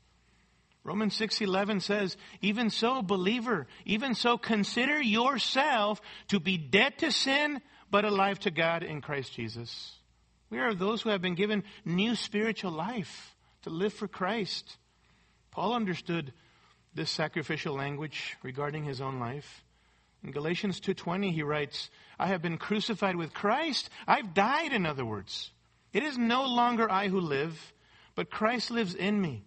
[0.84, 7.62] Romans 6:11 says, "Even so, believer, even so consider yourself to be dead to sin
[7.92, 9.98] but alive to God in Christ Jesus."
[10.50, 14.78] We are those who have been given new spiritual life to live for Christ.
[15.52, 16.34] Paul understood
[16.94, 19.64] this sacrificial language regarding his own life.
[20.24, 23.90] In Galatians 2:20 he writes, "I have been crucified with Christ.
[24.08, 25.52] I've died in other words.
[25.94, 27.74] It is no longer I who live,
[28.16, 29.46] but Christ lives in me.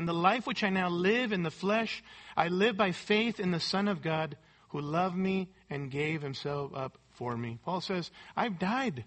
[0.00, 2.02] And the life which I now live in the flesh,
[2.34, 6.74] I live by faith in the Son of God who loved me and gave himself
[6.74, 7.58] up for me.
[7.66, 9.04] Paul says, I've died.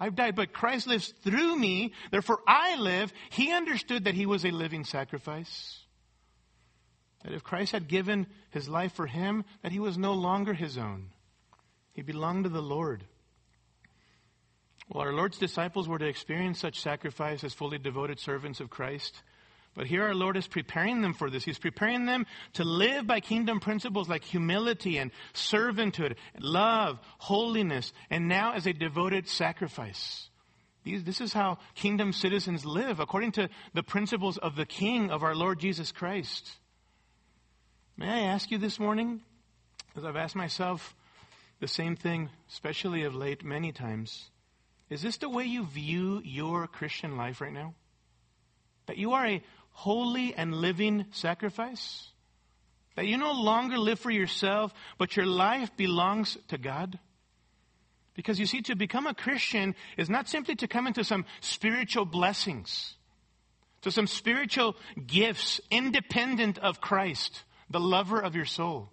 [0.00, 1.92] I've died, but Christ lives through me.
[2.10, 3.12] Therefore, I live.
[3.30, 5.78] He understood that he was a living sacrifice.
[7.22, 10.76] That if Christ had given his life for him, that he was no longer his
[10.76, 11.10] own.
[11.92, 13.04] He belonged to the Lord.
[14.88, 19.22] Well, our Lord's disciples were to experience such sacrifice as fully devoted servants of Christ.
[19.74, 21.44] But here our Lord is preparing them for this.
[21.44, 28.28] He's preparing them to live by kingdom principles like humility and servanthood, love, holiness, and
[28.28, 30.28] now as a devoted sacrifice.
[30.84, 35.22] These, this is how kingdom citizens live according to the principles of the King of
[35.22, 36.50] our Lord Jesus Christ.
[37.96, 39.22] May I ask you this morning,
[39.96, 40.94] as I've asked myself
[41.60, 44.28] the same thing, especially of late, many times,
[44.90, 47.74] is this the way you view your Christian life right now?
[48.86, 52.08] That you are a holy and living sacrifice?
[52.94, 56.98] That you no longer live for yourself, but your life belongs to God?
[58.14, 62.04] Because you see, to become a Christian is not simply to come into some spiritual
[62.04, 62.94] blessings,
[63.80, 68.90] to some spiritual gifts independent of Christ, the lover of your soul.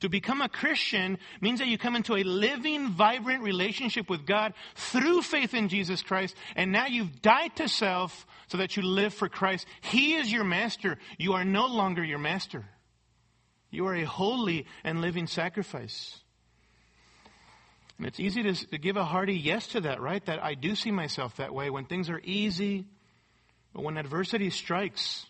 [0.00, 4.52] To become a Christian means that you come into a living, vibrant relationship with God
[4.74, 9.14] through faith in Jesus Christ, and now you've died to self so that you live
[9.14, 9.66] for Christ.
[9.80, 10.98] He is your master.
[11.18, 12.64] You are no longer your master.
[13.70, 16.20] You are a holy and living sacrifice.
[17.98, 20.24] And it's easy to, to give a hearty yes to that, right?
[20.26, 22.86] That I do see myself that way when things are easy.
[23.72, 25.26] But when adversity strikes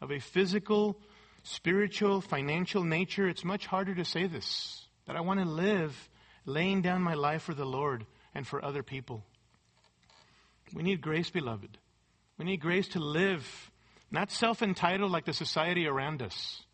[0.00, 0.98] of a physical,
[1.42, 4.86] spiritual, financial nature, it's much harder to say this.
[5.06, 6.08] That I want to live
[6.44, 9.24] laying down my life for the Lord and for other people.
[10.74, 11.76] We need grace, beloved.
[12.42, 13.70] We need grace to live,
[14.10, 16.64] not self entitled like the society around us,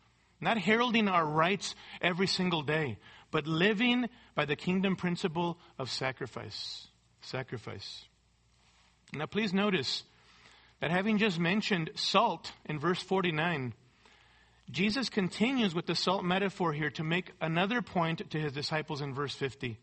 [0.41, 2.97] not heralding our rights every single day,
[3.29, 6.87] but living by the kingdom principle of sacrifice.
[7.21, 8.03] Sacrifice.
[9.13, 10.05] Now, please notice
[10.79, 13.75] that having just mentioned salt in verse 49,
[14.71, 19.13] Jesus continues with the salt metaphor here to make another point to his disciples in
[19.13, 19.77] verse 50,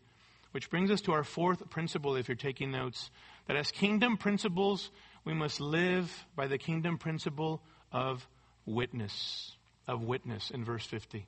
[0.51, 3.09] which brings us to our fourth principle, if you're taking notes,
[3.47, 4.91] that as kingdom principles,
[5.27, 7.61] we must live by the kingdom principle
[7.91, 8.25] of
[8.65, 9.51] witness,
[9.85, 11.25] of witness in verse 50.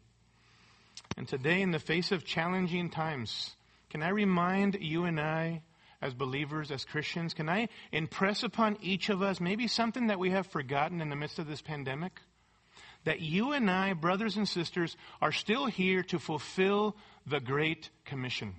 [1.18, 3.58] And today, in the face of challenging times,
[3.90, 5.64] can I remind you and I,
[6.02, 10.30] as believers, as Christians, can I impress upon each of us maybe something that we
[10.30, 12.22] have forgotten in the midst of this pandemic?
[13.06, 18.56] that you and I, brothers and sisters, are still here to fulfill the Great Commission.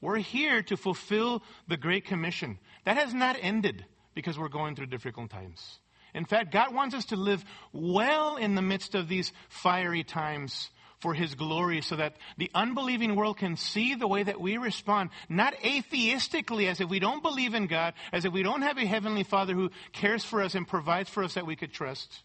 [0.00, 2.58] We're here to fulfill the Great Commission.
[2.86, 3.84] That has not ended
[4.16, 5.78] because we're going through difficult times.
[6.12, 10.70] In fact, God wants us to live well in the midst of these fiery times
[10.98, 15.10] for His glory so that the unbelieving world can see the way that we respond,
[15.28, 18.86] not atheistically as if we don't believe in God, as if we don't have a
[18.86, 22.24] Heavenly Father who cares for us and provides for us that we could trust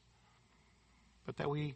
[1.25, 1.75] but that we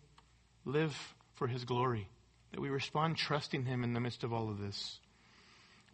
[0.65, 2.09] live for his glory,
[2.51, 4.99] that we respond trusting him in the midst of all of this.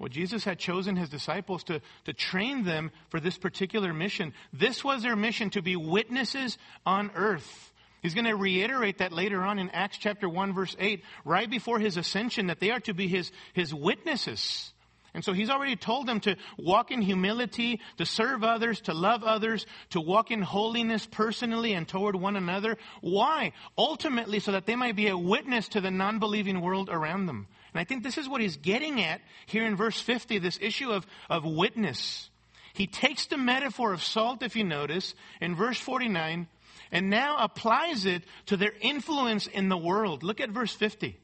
[0.02, 4.34] Well, Jesus had chosen his disciples to, to train them for this particular mission.
[4.52, 7.72] This was their mission to be witnesses on earth.
[8.02, 11.78] He's going to reiterate that later on in Acts chapter 1 verse 8, right before
[11.78, 14.74] his ascension, that they are to be his, his witnesses.
[15.14, 19.24] And so he's already told them to walk in humility, to serve others, to love
[19.24, 22.76] others, to walk in holiness personally and toward one another.
[23.02, 23.54] Why?
[23.78, 27.46] Ultimately, so that they might be a witness to the non believing world around them.
[27.74, 30.92] And I think this is what he's getting at here in verse 50 this issue
[30.92, 32.30] of, of witness.
[32.74, 36.48] He takes the metaphor of salt, if you notice, in verse 49,
[36.92, 40.24] and now applies it to their influence in the world.
[40.24, 41.18] Look at verse 50.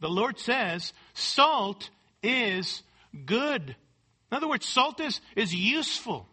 [0.00, 1.90] The Lord says, Salt
[2.22, 2.82] is
[3.24, 3.76] good.
[4.30, 6.26] In other words, salt is, is useful.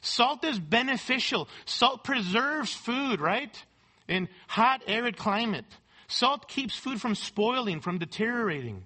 [0.00, 1.48] Salt is beneficial.
[1.66, 3.64] Salt preserves food, right?
[4.08, 5.66] In hot, arid climate.
[6.10, 8.84] Salt keeps food from spoiling, from deteriorating.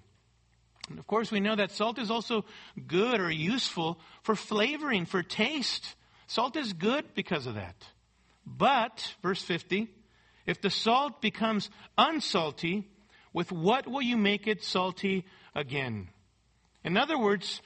[0.89, 2.45] And of course, we know that salt is also
[2.85, 5.95] good or useful for flavoring, for taste.
[6.27, 7.75] Salt is good because of that.
[8.45, 9.87] But, verse 50,
[10.45, 12.85] if the salt becomes unsalty,
[13.33, 16.09] with what will you make it salty again?
[16.83, 17.59] In other words,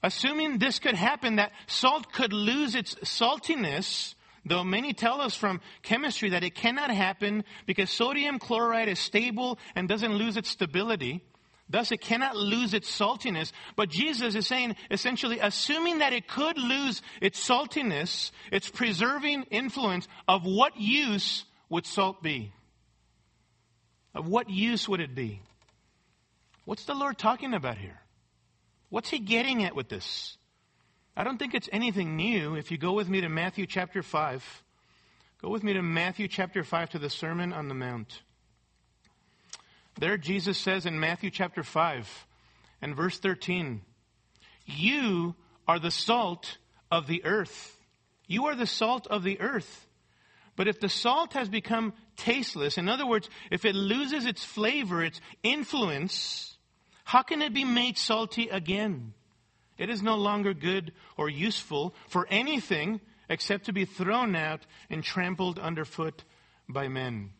[0.00, 4.14] assuming this could happen, that salt could lose its saltiness,
[4.44, 9.58] though many tell us from chemistry that it cannot happen because sodium chloride is stable
[9.74, 11.22] and doesn't lose its stability.
[11.68, 13.52] Thus, it cannot lose its saltiness.
[13.76, 20.06] But Jesus is saying, essentially, assuming that it could lose its saltiness, its preserving influence,
[20.28, 22.52] of what use would salt be?
[24.14, 25.40] Of what use would it be?
[26.66, 28.00] What's the Lord talking about here?
[28.90, 30.36] What's he getting at with this?
[31.16, 32.54] I don't think it's anything new.
[32.54, 34.62] If you go with me to Matthew chapter 5,
[35.42, 38.22] go with me to Matthew chapter 5 to the Sermon on the Mount.
[39.98, 42.26] There, Jesus says in Matthew chapter 5
[42.80, 43.82] and verse 13,
[44.64, 45.34] You
[45.68, 46.56] are the salt
[46.90, 47.76] of the earth.
[48.26, 49.86] You are the salt of the earth.
[50.56, 55.04] But if the salt has become tasteless, in other words, if it loses its flavor,
[55.04, 56.56] its influence,
[57.04, 59.12] how can it be made salty again?
[59.78, 65.02] It is no longer good or useful for anything except to be thrown out and
[65.02, 66.24] trampled underfoot
[66.68, 67.30] by men.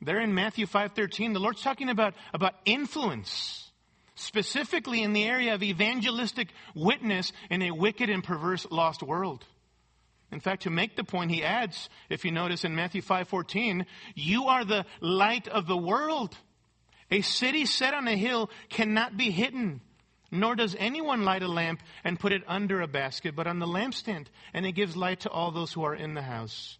[0.00, 3.70] There in Matthew 5:13, the Lord's talking about, about influence,
[4.14, 9.44] specifically in the area of evangelistic witness in a wicked and perverse lost world.
[10.32, 13.84] In fact, to make the point, he adds, if you notice in Matthew 5:14,
[14.14, 16.36] you are the light of the world.
[17.10, 19.80] A city set on a hill cannot be hidden,
[20.30, 23.66] nor does anyone light a lamp and put it under a basket, but on the
[23.66, 26.78] lampstand, and it gives light to all those who are in the house.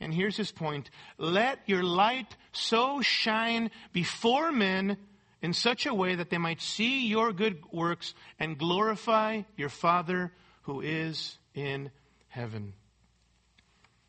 [0.00, 0.90] And here's his point.
[1.18, 4.96] Let your light so shine before men
[5.42, 10.32] in such a way that they might see your good works and glorify your Father
[10.62, 11.90] who is in
[12.28, 12.74] heaven.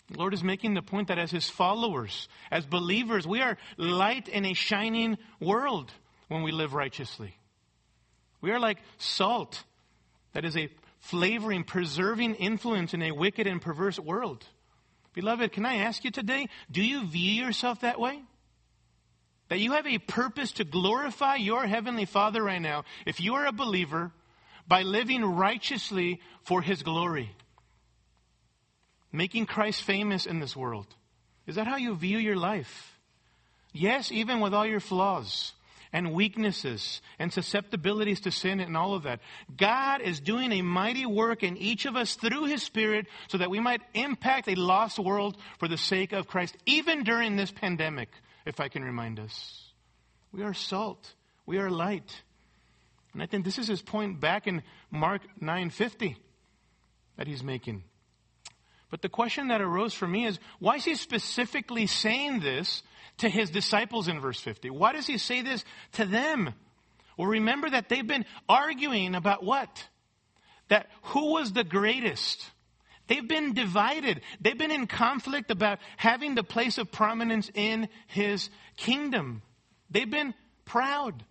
[0.10, 4.28] The Lord is making the point that as His followers, as believers, we are light
[4.28, 5.92] in a shining world
[6.28, 7.36] when we live righteously.
[8.42, 9.64] We are like salt
[10.34, 10.70] that is a
[11.00, 14.46] flavoring, preserving influence in a wicked and perverse world.
[15.14, 18.22] Beloved, can I ask you today, do you view yourself that way?
[19.50, 23.46] That you have a purpose to glorify your Heavenly Father right now, if you are
[23.46, 24.12] a believer,
[24.68, 27.36] by living righteously for His glory
[29.12, 30.88] making Christ famous in this world?
[31.48, 32.98] Is that how you view your life?
[33.74, 35.54] Yes, even with all your flaws
[35.94, 39.20] and weaknesses and susceptibilities to sin and all of that.
[39.56, 43.50] God is doing a mighty work in each of us through His Spirit so that
[43.50, 48.10] we might impact a lost world for the sake of Christ, even during this pandemic,
[48.46, 49.70] if I can remind us.
[50.32, 51.14] We are salt.
[51.46, 52.22] We are light.
[53.14, 56.16] And I think this is his point back in Mark 9:50
[57.18, 57.84] that he's making.
[58.92, 62.84] But the question that arose for me is why is he specifically saying this
[63.20, 64.70] to his disciples in verse 50?
[64.70, 65.64] Why does he say this
[65.94, 66.54] to them?
[67.18, 69.88] Well, remember that they've been arguing about what?
[70.68, 72.46] That who was the greatest?
[73.08, 74.22] They've been divided.
[74.40, 79.42] They've been in conflict about having the place of prominence in his kingdom.
[79.90, 80.34] They've been
[80.66, 81.24] proud.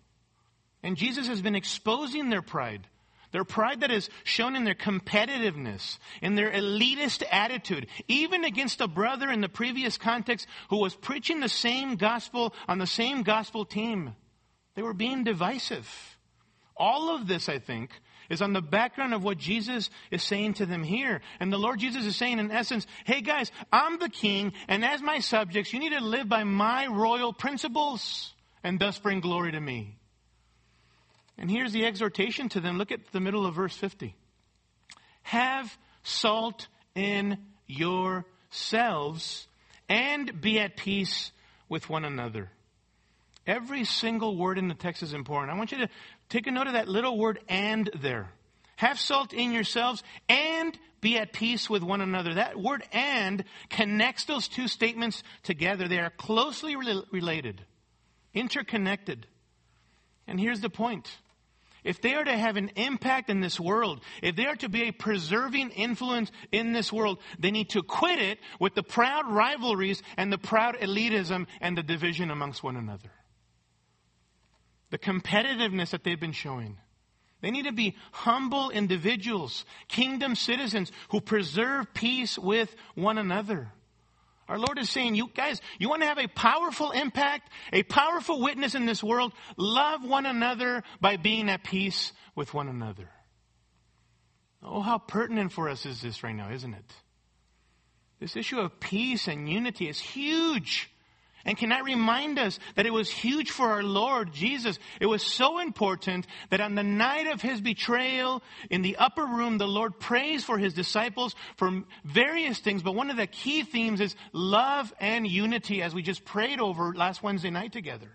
[0.83, 2.87] And Jesus has been exposing their pride.
[3.31, 8.87] Their pride that is shown in their competitiveness, in their elitist attitude, even against a
[8.87, 13.63] brother in the previous context who was preaching the same gospel on the same gospel
[13.63, 14.15] team.
[14.75, 15.89] They were being divisive.
[16.75, 17.91] All of this, I think,
[18.29, 21.21] is on the background of what Jesus is saying to them here.
[21.39, 25.01] And the Lord Jesus is saying, in essence, hey guys, I'm the king, and as
[25.01, 29.59] my subjects, you need to live by my royal principles and thus bring glory to
[29.59, 29.97] me.
[31.37, 32.77] And here's the exhortation to them.
[32.77, 34.15] Look at the middle of verse 50.
[35.23, 39.47] Have salt in yourselves
[39.89, 41.31] and be at peace
[41.69, 42.49] with one another.
[43.47, 45.51] Every single word in the text is important.
[45.51, 45.89] I want you to
[46.29, 48.29] take a note of that little word and there.
[48.75, 52.35] Have salt in yourselves and be at peace with one another.
[52.35, 55.87] That word and connects those two statements together.
[55.87, 57.65] They are closely related,
[58.33, 59.27] interconnected.
[60.27, 61.09] And here's the point
[61.83, 64.83] if they are to have an impact in this world, if they are to be
[64.83, 70.03] a preserving influence in this world, they need to quit it with the proud rivalries
[70.15, 73.09] and the proud elitism and the division amongst one another.
[74.91, 76.77] The competitiveness that they've been showing.
[77.41, 83.71] They need to be humble individuals, kingdom citizens who preserve peace with one another.
[84.51, 88.41] Our Lord is saying, you guys, you want to have a powerful impact, a powerful
[88.41, 89.31] witness in this world?
[89.55, 93.09] Love one another by being at peace with one another.
[94.61, 96.93] Oh, how pertinent for us is this right now, isn't it?
[98.19, 100.90] This issue of peace and unity is huge.
[101.45, 104.77] And can I remind us that it was huge for our Lord Jesus?
[104.99, 109.57] It was so important that on the night of his betrayal in the upper room,
[109.57, 114.01] the Lord prays for his disciples for various things, but one of the key themes
[114.01, 118.11] is love and unity as we just prayed over last Wednesday night together.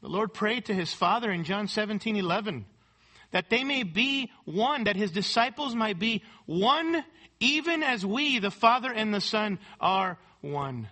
[0.00, 2.66] The Lord prayed to his Father in John 17, 11,
[3.30, 7.04] that they may be one, that his disciples might be one,
[7.38, 10.88] even as we, the Father and the Son, are one.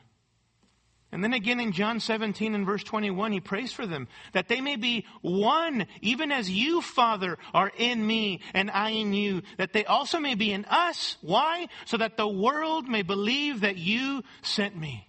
[1.13, 4.61] And then again in John 17 and verse 21, he prays for them that they
[4.61, 9.73] may be one, even as you, Father, are in me and I in you, that
[9.73, 11.17] they also may be in us.
[11.21, 11.67] Why?
[11.85, 15.09] So that the world may believe that you sent me.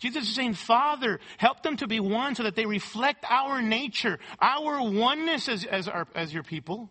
[0.00, 4.18] Jesus is saying, Father, help them to be one so that they reflect our nature,
[4.40, 6.90] our oneness as, as, our, as your people,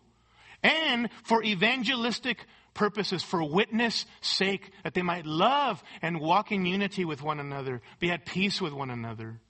[0.62, 7.04] and for evangelistic purposes for witness sake, that they might love and walk in unity
[7.04, 9.40] with one another, be at peace with one another.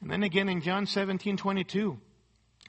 [0.00, 1.98] And then again in John 17, 22,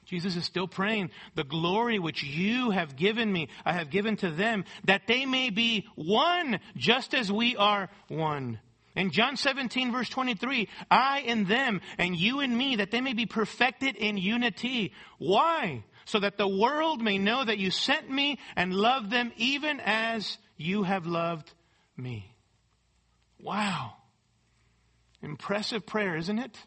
[0.06, 4.32] Jesus is still praying, the glory which you have given me, I have given to
[4.32, 8.60] them, that they may be one, just as we are one.
[8.96, 13.14] In John 17 verse 23, I in them and you in me, that they may
[13.14, 14.94] be perfected in unity.
[15.18, 15.86] Why?
[16.06, 20.38] So that the world may know that you sent me and loved them even as
[20.58, 21.52] you have loved
[21.98, 22.34] me.
[23.40, 23.94] Wow.
[25.22, 26.58] Impressive prayer, isn't it?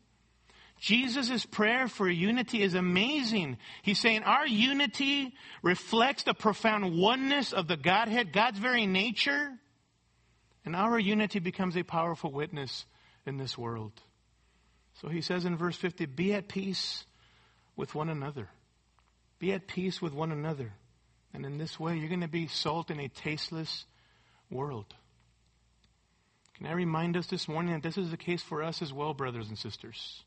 [0.80, 3.56] Jesus' prayer for unity is amazing.
[3.82, 9.50] He's saying our unity reflects the profound oneness of the Godhead, God's very nature,
[10.64, 12.84] and our unity becomes a powerful witness
[13.24, 13.92] in this world.
[15.00, 17.04] So he says in verse 50, be at peace
[17.76, 18.48] with one another.
[19.44, 20.72] Be at peace with one another.
[21.34, 23.84] And in this way, you're going to be salt in a tasteless
[24.50, 24.86] world.
[26.56, 29.12] Can I remind us this morning that this is the case for us as well,
[29.12, 30.22] brothers and sisters?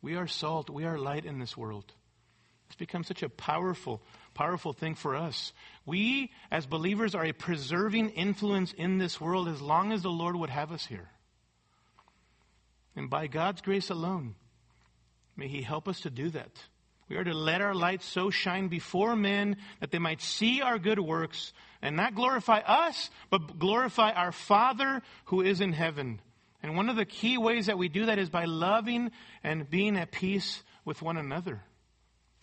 [0.00, 1.92] We are salt, we are light in this world.
[2.68, 4.00] It's become such a powerful,
[4.32, 5.52] powerful thing for us.
[5.84, 10.34] We, as believers, are a preserving influence in this world as long as the Lord
[10.34, 11.10] would have us here.
[12.96, 14.34] And by God's grace alone,
[15.36, 16.52] may He help us to do that.
[17.10, 20.78] We are to let our light so shine before men that they might see our
[20.78, 21.52] good works
[21.82, 26.20] and not glorify us, but glorify our Father who is in heaven.
[26.62, 29.10] And one of the key ways that we do that is by loving
[29.42, 31.60] and being at peace with one another.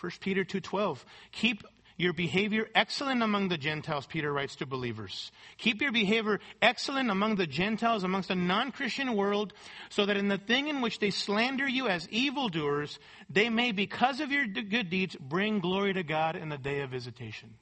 [0.02, 1.64] 1 Peter 2:12 Keep
[1.98, 5.32] your behavior excellent among the Gentiles, Peter writes to believers.
[5.58, 9.52] Keep your behavior excellent among the Gentiles, amongst the non-Christian world,
[9.90, 14.20] so that in the thing in which they slander you as evildoers, they may, because
[14.20, 17.56] of your good deeds, bring glory to God in the day of visitation.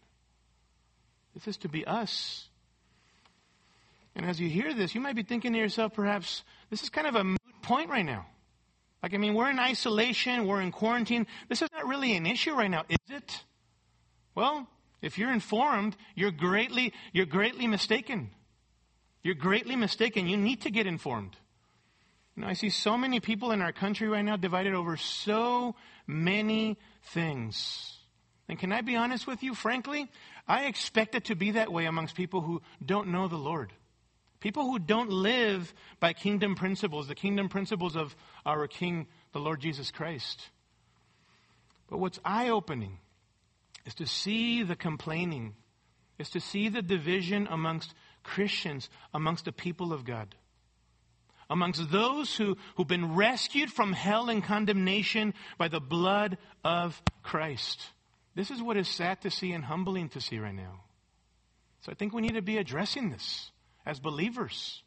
[1.33, 2.49] This is to be us.
[4.15, 7.07] And as you hear this, you might be thinking to yourself, perhaps, this is kind
[7.07, 8.25] of a moot point right now.
[9.01, 11.25] Like, I mean, we're in isolation, we're in quarantine.
[11.47, 13.44] This is not really an issue right now, is it?
[14.35, 14.67] Well,
[15.01, 18.31] if you're informed, you're greatly, you're greatly mistaken.
[19.23, 20.27] You're greatly mistaken.
[20.27, 21.35] You need to get informed.
[22.35, 25.75] You know, I see so many people in our country right now divided over so
[26.05, 27.97] many things.
[28.49, 29.55] And can I be honest with you?
[29.55, 30.09] Frankly,
[30.47, 33.71] I expect it to be that way amongst people who don't know the Lord.
[34.41, 38.15] People who don't live by kingdom principles, the kingdom principles of
[38.45, 40.49] our King, the Lord Jesus Christ.
[41.89, 42.99] But what's eye opening
[43.85, 45.55] is to see the complaining,
[46.17, 50.35] is to see the division amongst Christians, amongst the people of God.
[51.49, 57.87] Amongst those who, who've been rescued from hell and condemnation by the blood of Christ.
[58.33, 60.81] This is what is sad to see and humbling to see right now.
[61.81, 63.51] So I think we need to be addressing this
[63.85, 64.81] as believers.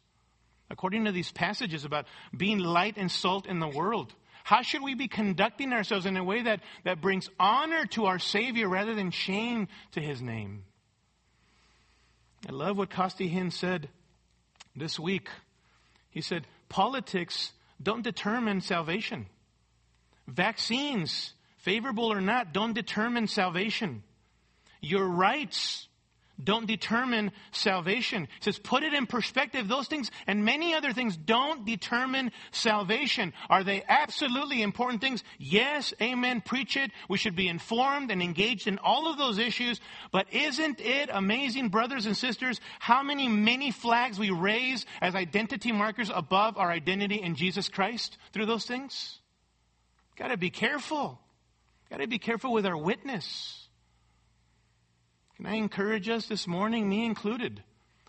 [0.69, 4.13] According to these passages about being light and salt in the world,
[4.49, 8.17] how should we be conducting ourselves in a way that, that brings honor to our
[8.17, 10.63] Savior rather than shame to His name?
[12.47, 13.89] I love what Costi Hinn said
[14.75, 15.29] this week.
[16.09, 19.27] He said, politics don't determine salvation.
[20.27, 24.01] Vaccines, favorable or not, don't determine salvation.
[24.81, 25.87] Your rights
[26.43, 28.23] don't determine salvation.
[28.23, 29.67] It says, put it in perspective.
[29.67, 33.33] Those things and many other things don't determine salvation.
[33.49, 35.23] Are they absolutely important things?
[35.37, 36.41] Yes, amen.
[36.41, 36.91] Preach it.
[37.09, 39.79] We should be informed and engaged in all of those issues.
[40.11, 45.71] But isn't it amazing, brothers and sisters, how many, many flags we raise as identity
[45.71, 49.19] markers above our identity in Jesus Christ through those things?
[50.15, 51.19] Gotta be careful.
[51.89, 53.58] Gotta be careful with our witness.
[55.39, 57.63] Can I encourage us this morning, me included?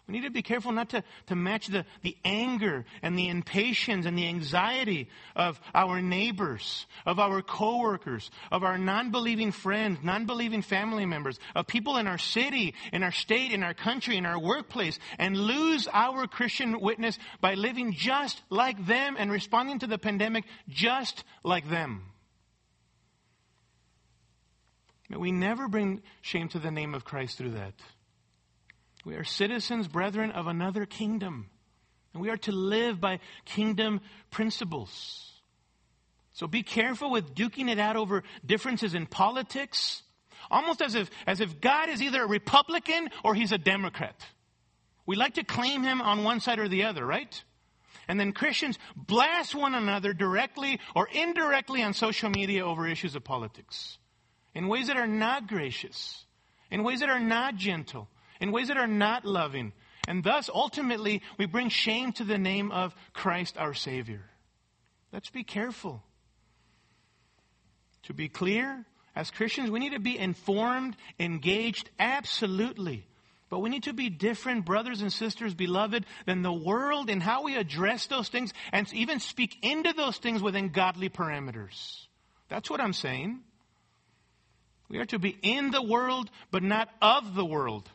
[0.09, 4.05] We need to be careful not to, to match the, the anger and the impatience
[4.05, 11.07] and the anxiety of our neighbors, of our coworkers, of our non-believing friends, non-believing family
[11.07, 14.99] members, of people in our city, in our state, in our country, in our workplace,
[15.17, 20.43] and lose our Christian witness by living just like them and responding to the pandemic
[20.69, 22.03] just like them.
[25.00, 27.75] May we never bring shame to the name of Christ through that.
[29.05, 31.51] We are citizens, brethren, of another kingdom.
[32.13, 34.01] And we are to live by kingdom
[34.31, 35.33] principles.
[36.33, 40.03] So be careful with duking it out over differences in politics,
[40.51, 44.25] almost as if, as if God is either a Republican or he's a Democrat.
[45.07, 47.43] We like to claim him on one side or the other, right?
[48.07, 53.25] And then Christians blast one another directly or indirectly on social media over issues of
[53.25, 53.99] politics
[54.55, 56.25] in ways that are not gracious,
[56.71, 58.09] in ways that are not gentle,
[58.41, 59.73] in ways that are not loving.
[60.09, 64.23] And thus, ultimately, we bring shame to the name of Christ our Savior.
[65.13, 66.03] Let's be careful.
[68.05, 68.85] To be clear,
[69.15, 73.07] as Christians, we need to be informed, engaged, absolutely.
[73.51, 77.43] But we need to be different, brothers and sisters, beloved, than the world in how
[77.43, 82.07] we address those things and even speak into those things within godly parameters.
[82.49, 83.41] That's what I'm saying.
[84.91, 87.89] We are to be in the world, but not of the world.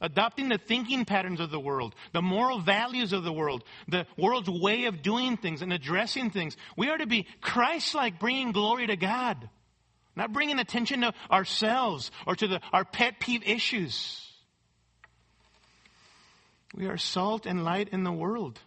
[0.00, 4.48] Adopting the thinking patterns of the world, the moral values of the world, the world's
[4.48, 6.56] way of doing things and addressing things.
[6.76, 9.48] We are to be Christ like, bringing glory to God,
[10.14, 14.22] not bringing attention to ourselves or to the, our pet peeve issues.
[16.74, 18.60] We are salt and light in the world.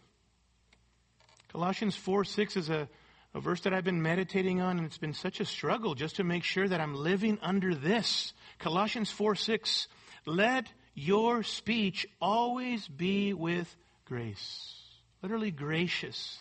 [1.49, 2.89] Colossians 4 6 is a,
[3.33, 6.23] a verse that I've been meditating on, and it's been such a struggle just to
[6.23, 8.33] make sure that I'm living under this.
[8.57, 9.87] Colossians 4 6.
[10.25, 13.73] Let your speech always be with
[14.05, 14.75] grace.
[15.21, 16.39] Literally gracious,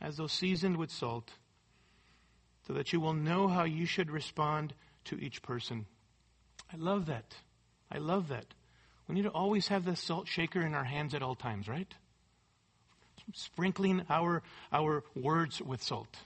[0.00, 1.30] as though seasoned with salt,
[2.66, 4.74] so that you will know how you should respond
[5.06, 5.86] to each person.
[6.72, 7.34] I love that.
[7.90, 8.46] I love that.
[9.08, 11.92] We need to always have the salt shaker in our hands at all times, right?
[13.32, 16.16] Sprinkling our, our words with salt.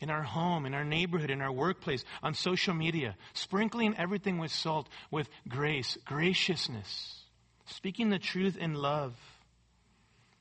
[0.00, 3.16] In our home, in our neighborhood, in our workplace, on social media.
[3.34, 7.22] Sprinkling everything with salt, with grace, graciousness.
[7.66, 9.14] Speaking the truth in love.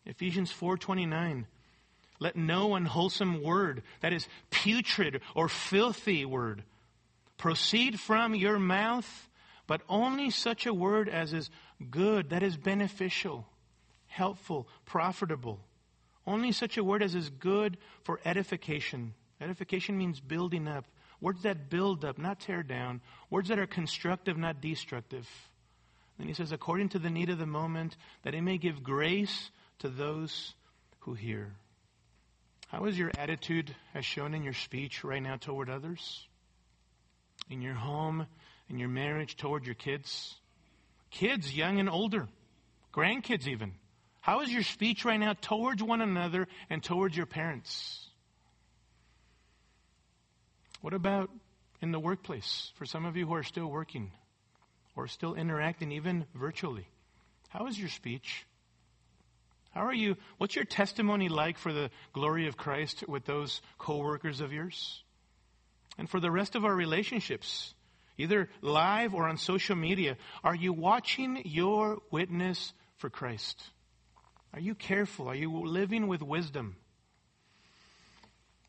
[0.06, 1.46] Ephesians 4.29
[2.20, 6.64] Let no unwholesome word, that is putrid or filthy word,
[7.38, 9.30] proceed from your mouth,
[9.68, 11.50] but only such a word as is
[11.90, 13.48] good, that is beneficial,
[14.08, 15.60] helpful, profitable.
[16.26, 19.14] Only such a word as is good for edification.
[19.40, 20.86] Edification means building up.
[21.20, 23.02] Words that build up, not tear down.
[23.30, 25.28] Words that are constructive, not destructive.
[26.18, 29.50] Then he says, according to the need of the moment, that it may give grace
[29.80, 30.54] to those
[31.00, 31.54] who hear.
[32.68, 36.28] How is your attitude as shown in your speech right now toward others?
[37.50, 38.28] In your home,
[38.70, 40.36] in your marriage, toward your kids?
[41.10, 42.30] Kids, young and older,
[42.94, 43.74] grandkids even.
[44.22, 48.08] How is your speech right now towards one another and towards your parents?
[50.82, 51.32] What about
[51.82, 54.12] in the workplace for some of you who are still working
[54.96, 56.88] or still interacting even virtually?
[57.50, 58.46] How is your speech?
[59.72, 60.18] How are you?
[60.38, 65.02] What's your testimony like for the glory of Christ with those coworkers of yours?
[65.98, 67.74] And for the rest of our relationships,
[68.18, 73.62] either live or on social media, are you watching your witness for Christ?
[74.54, 75.28] Are you careful?
[75.28, 76.76] Are you living with wisdom?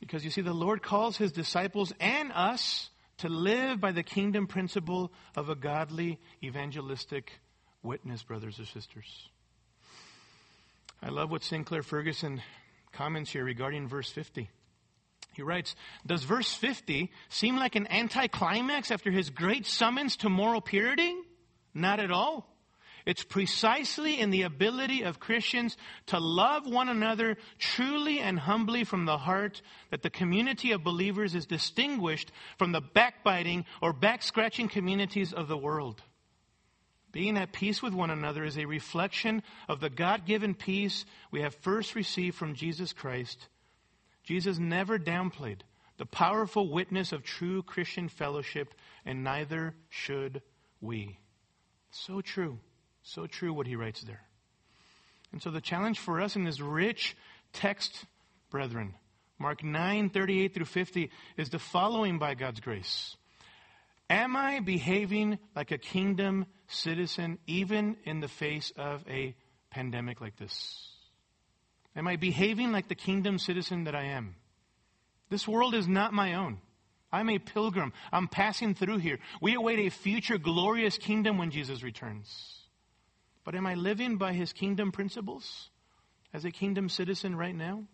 [0.01, 4.47] Because you see, the Lord calls his disciples and us to live by the kingdom
[4.47, 7.33] principle of a godly evangelistic
[7.83, 9.29] witness, brothers and sisters.
[11.03, 12.43] I love what Sinclair Ferguson
[12.93, 14.49] comments here regarding verse 50.
[15.35, 15.75] He writes,
[16.07, 21.15] Does verse 50 seem like an anticlimax after his great summons to moral purity?
[21.75, 22.52] Not at all.
[23.05, 25.77] It's precisely in the ability of Christians
[26.07, 31.35] to love one another truly and humbly from the heart that the community of believers
[31.35, 36.03] is distinguished from the backbiting or backscratching communities of the world.
[37.11, 41.43] Being at peace with one another is a reflection of the God given peace we
[41.43, 43.49] have first received from Jesus Christ
[44.23, 45.61] Jesus never downplayed
[45.99, 48.75] the powerful witness of true Christian fellowship,
[49.05, 50.43] and neither should
[50.81, 51.19] we.
[51.91, 52.59] So true.
[53.03, 54.23] So true what he writes there.
[55.33, 57.17] And so the challenge for us in this rich
[57.53, 58.05] text,
[58.51, 58.95] brethren,
[59.39, 63.17] Mark 9, 38 through 50, is the following by God's grace.
[64.09, 69.35] Am I behaving like a kingdom citizen even in the face of a
[69.71, 70.91] pandemic like this?
[71.97, 74.37] Am I behaving like the kingdom citizen that I am?
[75.31, 76.59] This world is not my own.
[77.11, 77.93] I'm a pilgrim.
[78.13, 79.19] I'm passing through here.
[79.41, 82.62] We await a future glorious kingdom when Jesus returns.
[83.45, 85.71] But am I living by his kingdom principles
[86.33, 87.85] as a kingdom citizen right now?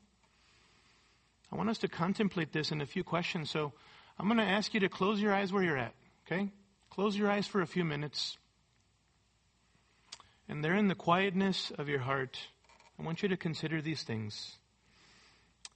[1.51, 3.51] I want us to contemplate this in a few questions.
[3.51, 3.73] So
[4.19, 5.95] I'm going to ask you to close your eyes where you're at,
[6.27, 6.51] okay?
[6.91, 8.37] Close your eyes for a few minutes.
[10.49, 12.39] And there in the quietness of your heart,
[12.99, 14.57] I want you to consider these things.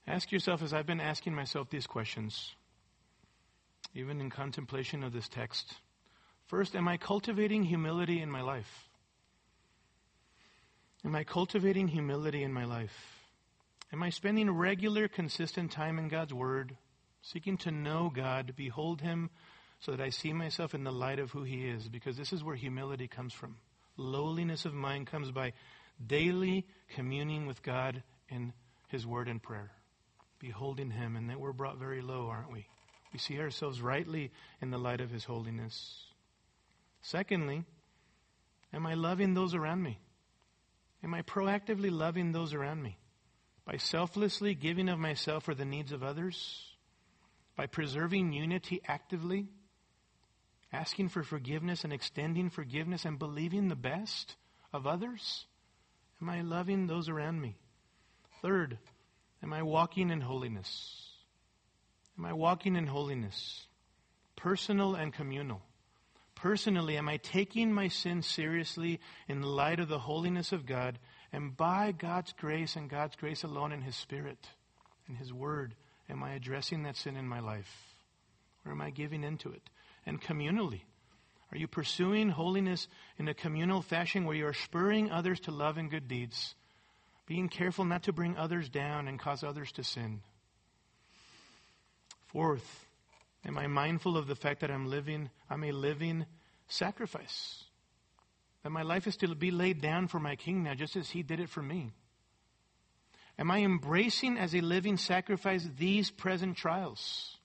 [0.06, 2.54] Ask yourself, as I've been asking myself these questions,
[3.94, 5.74] even in contemplation of this text.
[6.46, 8.88] First, am I cultivating humility in my life?
[11.04, 12.94] Am I cultivating humility in my life?
[13.92, 16.76] Am I spending regular, consistent time in God's Word,
[17.22, 19.30] seeking to know God, behold Him,
[19.80, 21.88] so that I see myself in the light of who He is?
[21.88, 23.56] Because this is where humility comes from.
[23.96, 25.52] Lowliness of mind comes by
[26.04, 28.52] daily communing with God in
[28.88, 29.72] His Word and prayer,
[30.38, 32.66] beholding Him, and that we're brought very low, aren't we?
[33.12, 34.30] We see ourselves rightly
[34.62, 36.04] in the light of His holiness.
[37.02, 37.64] Secondly,
[38.72, 39.98] am I loving those around me?
[41.04, 42.96] Am I proactively loving those around me?
[43.64, 46.64] By selflessly giving of myself for the needs of others?
[47.56, 49.48] By preserving unity actively?
[50.72, 54.36] Asking for forgiveness and extending forgiveness and believing the best
[54.72, 55.46] of others?
[56.20, 57.56] Am I loving those around me?
[58.40, 58.78] Third,
[59.42, 61.08] am I walking in holiness?
[62.18, 63.66] Am I walking in holiness?
[64.36, 65.62] Personal and communal.
[66.42, 70.98] Personally, am I taking my sin seriously in light of the holiness of God
[71.32, 74.48] and by God's grace and God's grace alone in His Spirit
[75.06, 75.76] and His Word?
[76.10, 77.94] Am I addressing that sin in my life?
[78.66, 79.62] Or am I giving into it?
[80.04, 80.80] And communally,
[81.52, 82.88] are you pursuing holiness
[83.20, 86.56] in a communal fashion where you are spurring others to love and good deeds,
[87.24, 90.22] being careful not to bring others down and cause others to sin?
[92.32, 92.88] Fourth,
[93.44, 96.26] am I mindful of the fact that I'm living, I'm a living
[96.68, 97.64] sacrifice?
[98.62, 101.22] That my life is to be laid down for my king now, just as he
[101.22, 101.92] did it for me.
[103.38, 107.36] Am I embracing as a living sacrifice these present trials?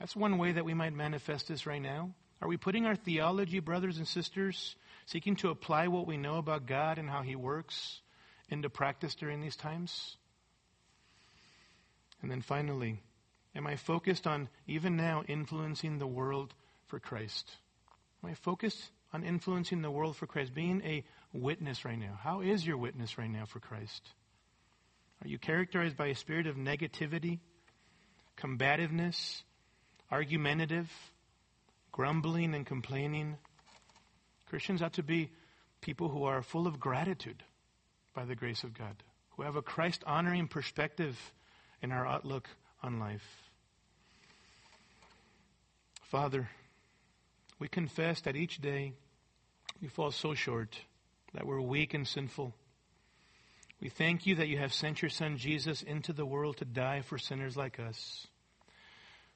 [0.00, 2.14] That's one way that we might manifest this right now.
[2.40, 4.74] Are we putting our theology, brothers and sisters,
[5.06, 8.00] seeking to apply what we know about God and how He works
[8.48, 10.16] into practice during these times?
[12.20, 13.00] And then finally,
[13.54, 16.54] am I focused on, even now, influencing the world
[16.86, 17.50] for Christ?
[18.22, 22.18] Am I focused on influencing the world for Christ, being a witness right now?
[22.22, 24.02] How is your witness right now for Christ?
[25.22, 27.40] Are you characterized by a spirit of negativity,
[28.36, 29.42] combativeness,
[30.10, 30.90] argumentative?
[31.92, 33.36] grumbling and complaining.
[34.48, 35.30] Christians ought to be
[35.80, 37.42] people who are full of gratitude
[38.14, 38.96] by the grace of God,
[39.30, 41.18] who have a Christ honoring perspective
[41.82, 42.48] in our outlook
[42.82, 43.41] on life.
[46.12, 46.50] Father,
[47.58, 48.92] we confess that each day
[49.80, 50.76] we fall so short,
[51.32, 52.52] that we're weak and sinful.
[53.80, 57.00] We thank you that you have sent your Son Jesus into the world to die
[57.00, 58.26] for sinners like us.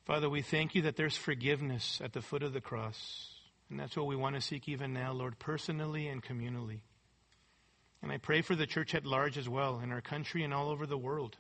[0.05, 3.31] Father, we thank you that there's forgiveness at the foot of the cross.
[3.71, 6.81] And that's what we want to seek even now, Lord, personally and communally.
[8.03, 10.69] And I pray for the church at large as well, in our country and all
[10.69, 11.39] over the world.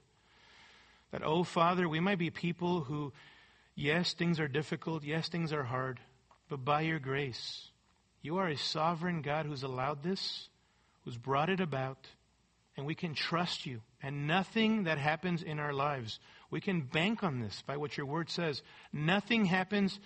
[1.12, 3.12] That, oh, Father, we might be people who,
[3.76, 6.00] yes, things are difficult, yes, things are hard,
[6.48, 7.68] but by your grace,
[8.22, 10.48] you are a sovereign God who's allowed this,
[11.04, 12.08] who's brought it about,
[12.76, 13.82] and we can trust you.
[14.02, 16.18] And nothing that happens in our lives
[16.50, 18.62] we can bank on this by what your word says.
[18.92, 19.98] Nothing happens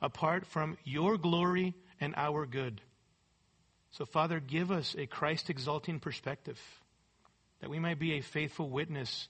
[0.00, 2.80] apart from your glory and our good.
[3.92, 6.60] So, Father, give us a Christ exalting perspective
[7.60, 9.28] that we might be a faithful witness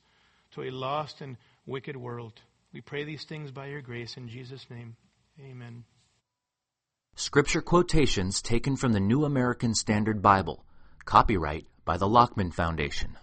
[0.52, 1.36] to a lost and
[1.66, 2.40] wicked world.
[2.76, 4.96] We pray these things by your grace in Jesus' name.
[5.40, 5.84] Amen.
[7.14, 10.62] Scripture quotations taken from the New American Standard Bible.
[11.06, 13.16] Copyright by the Lockman Foundation.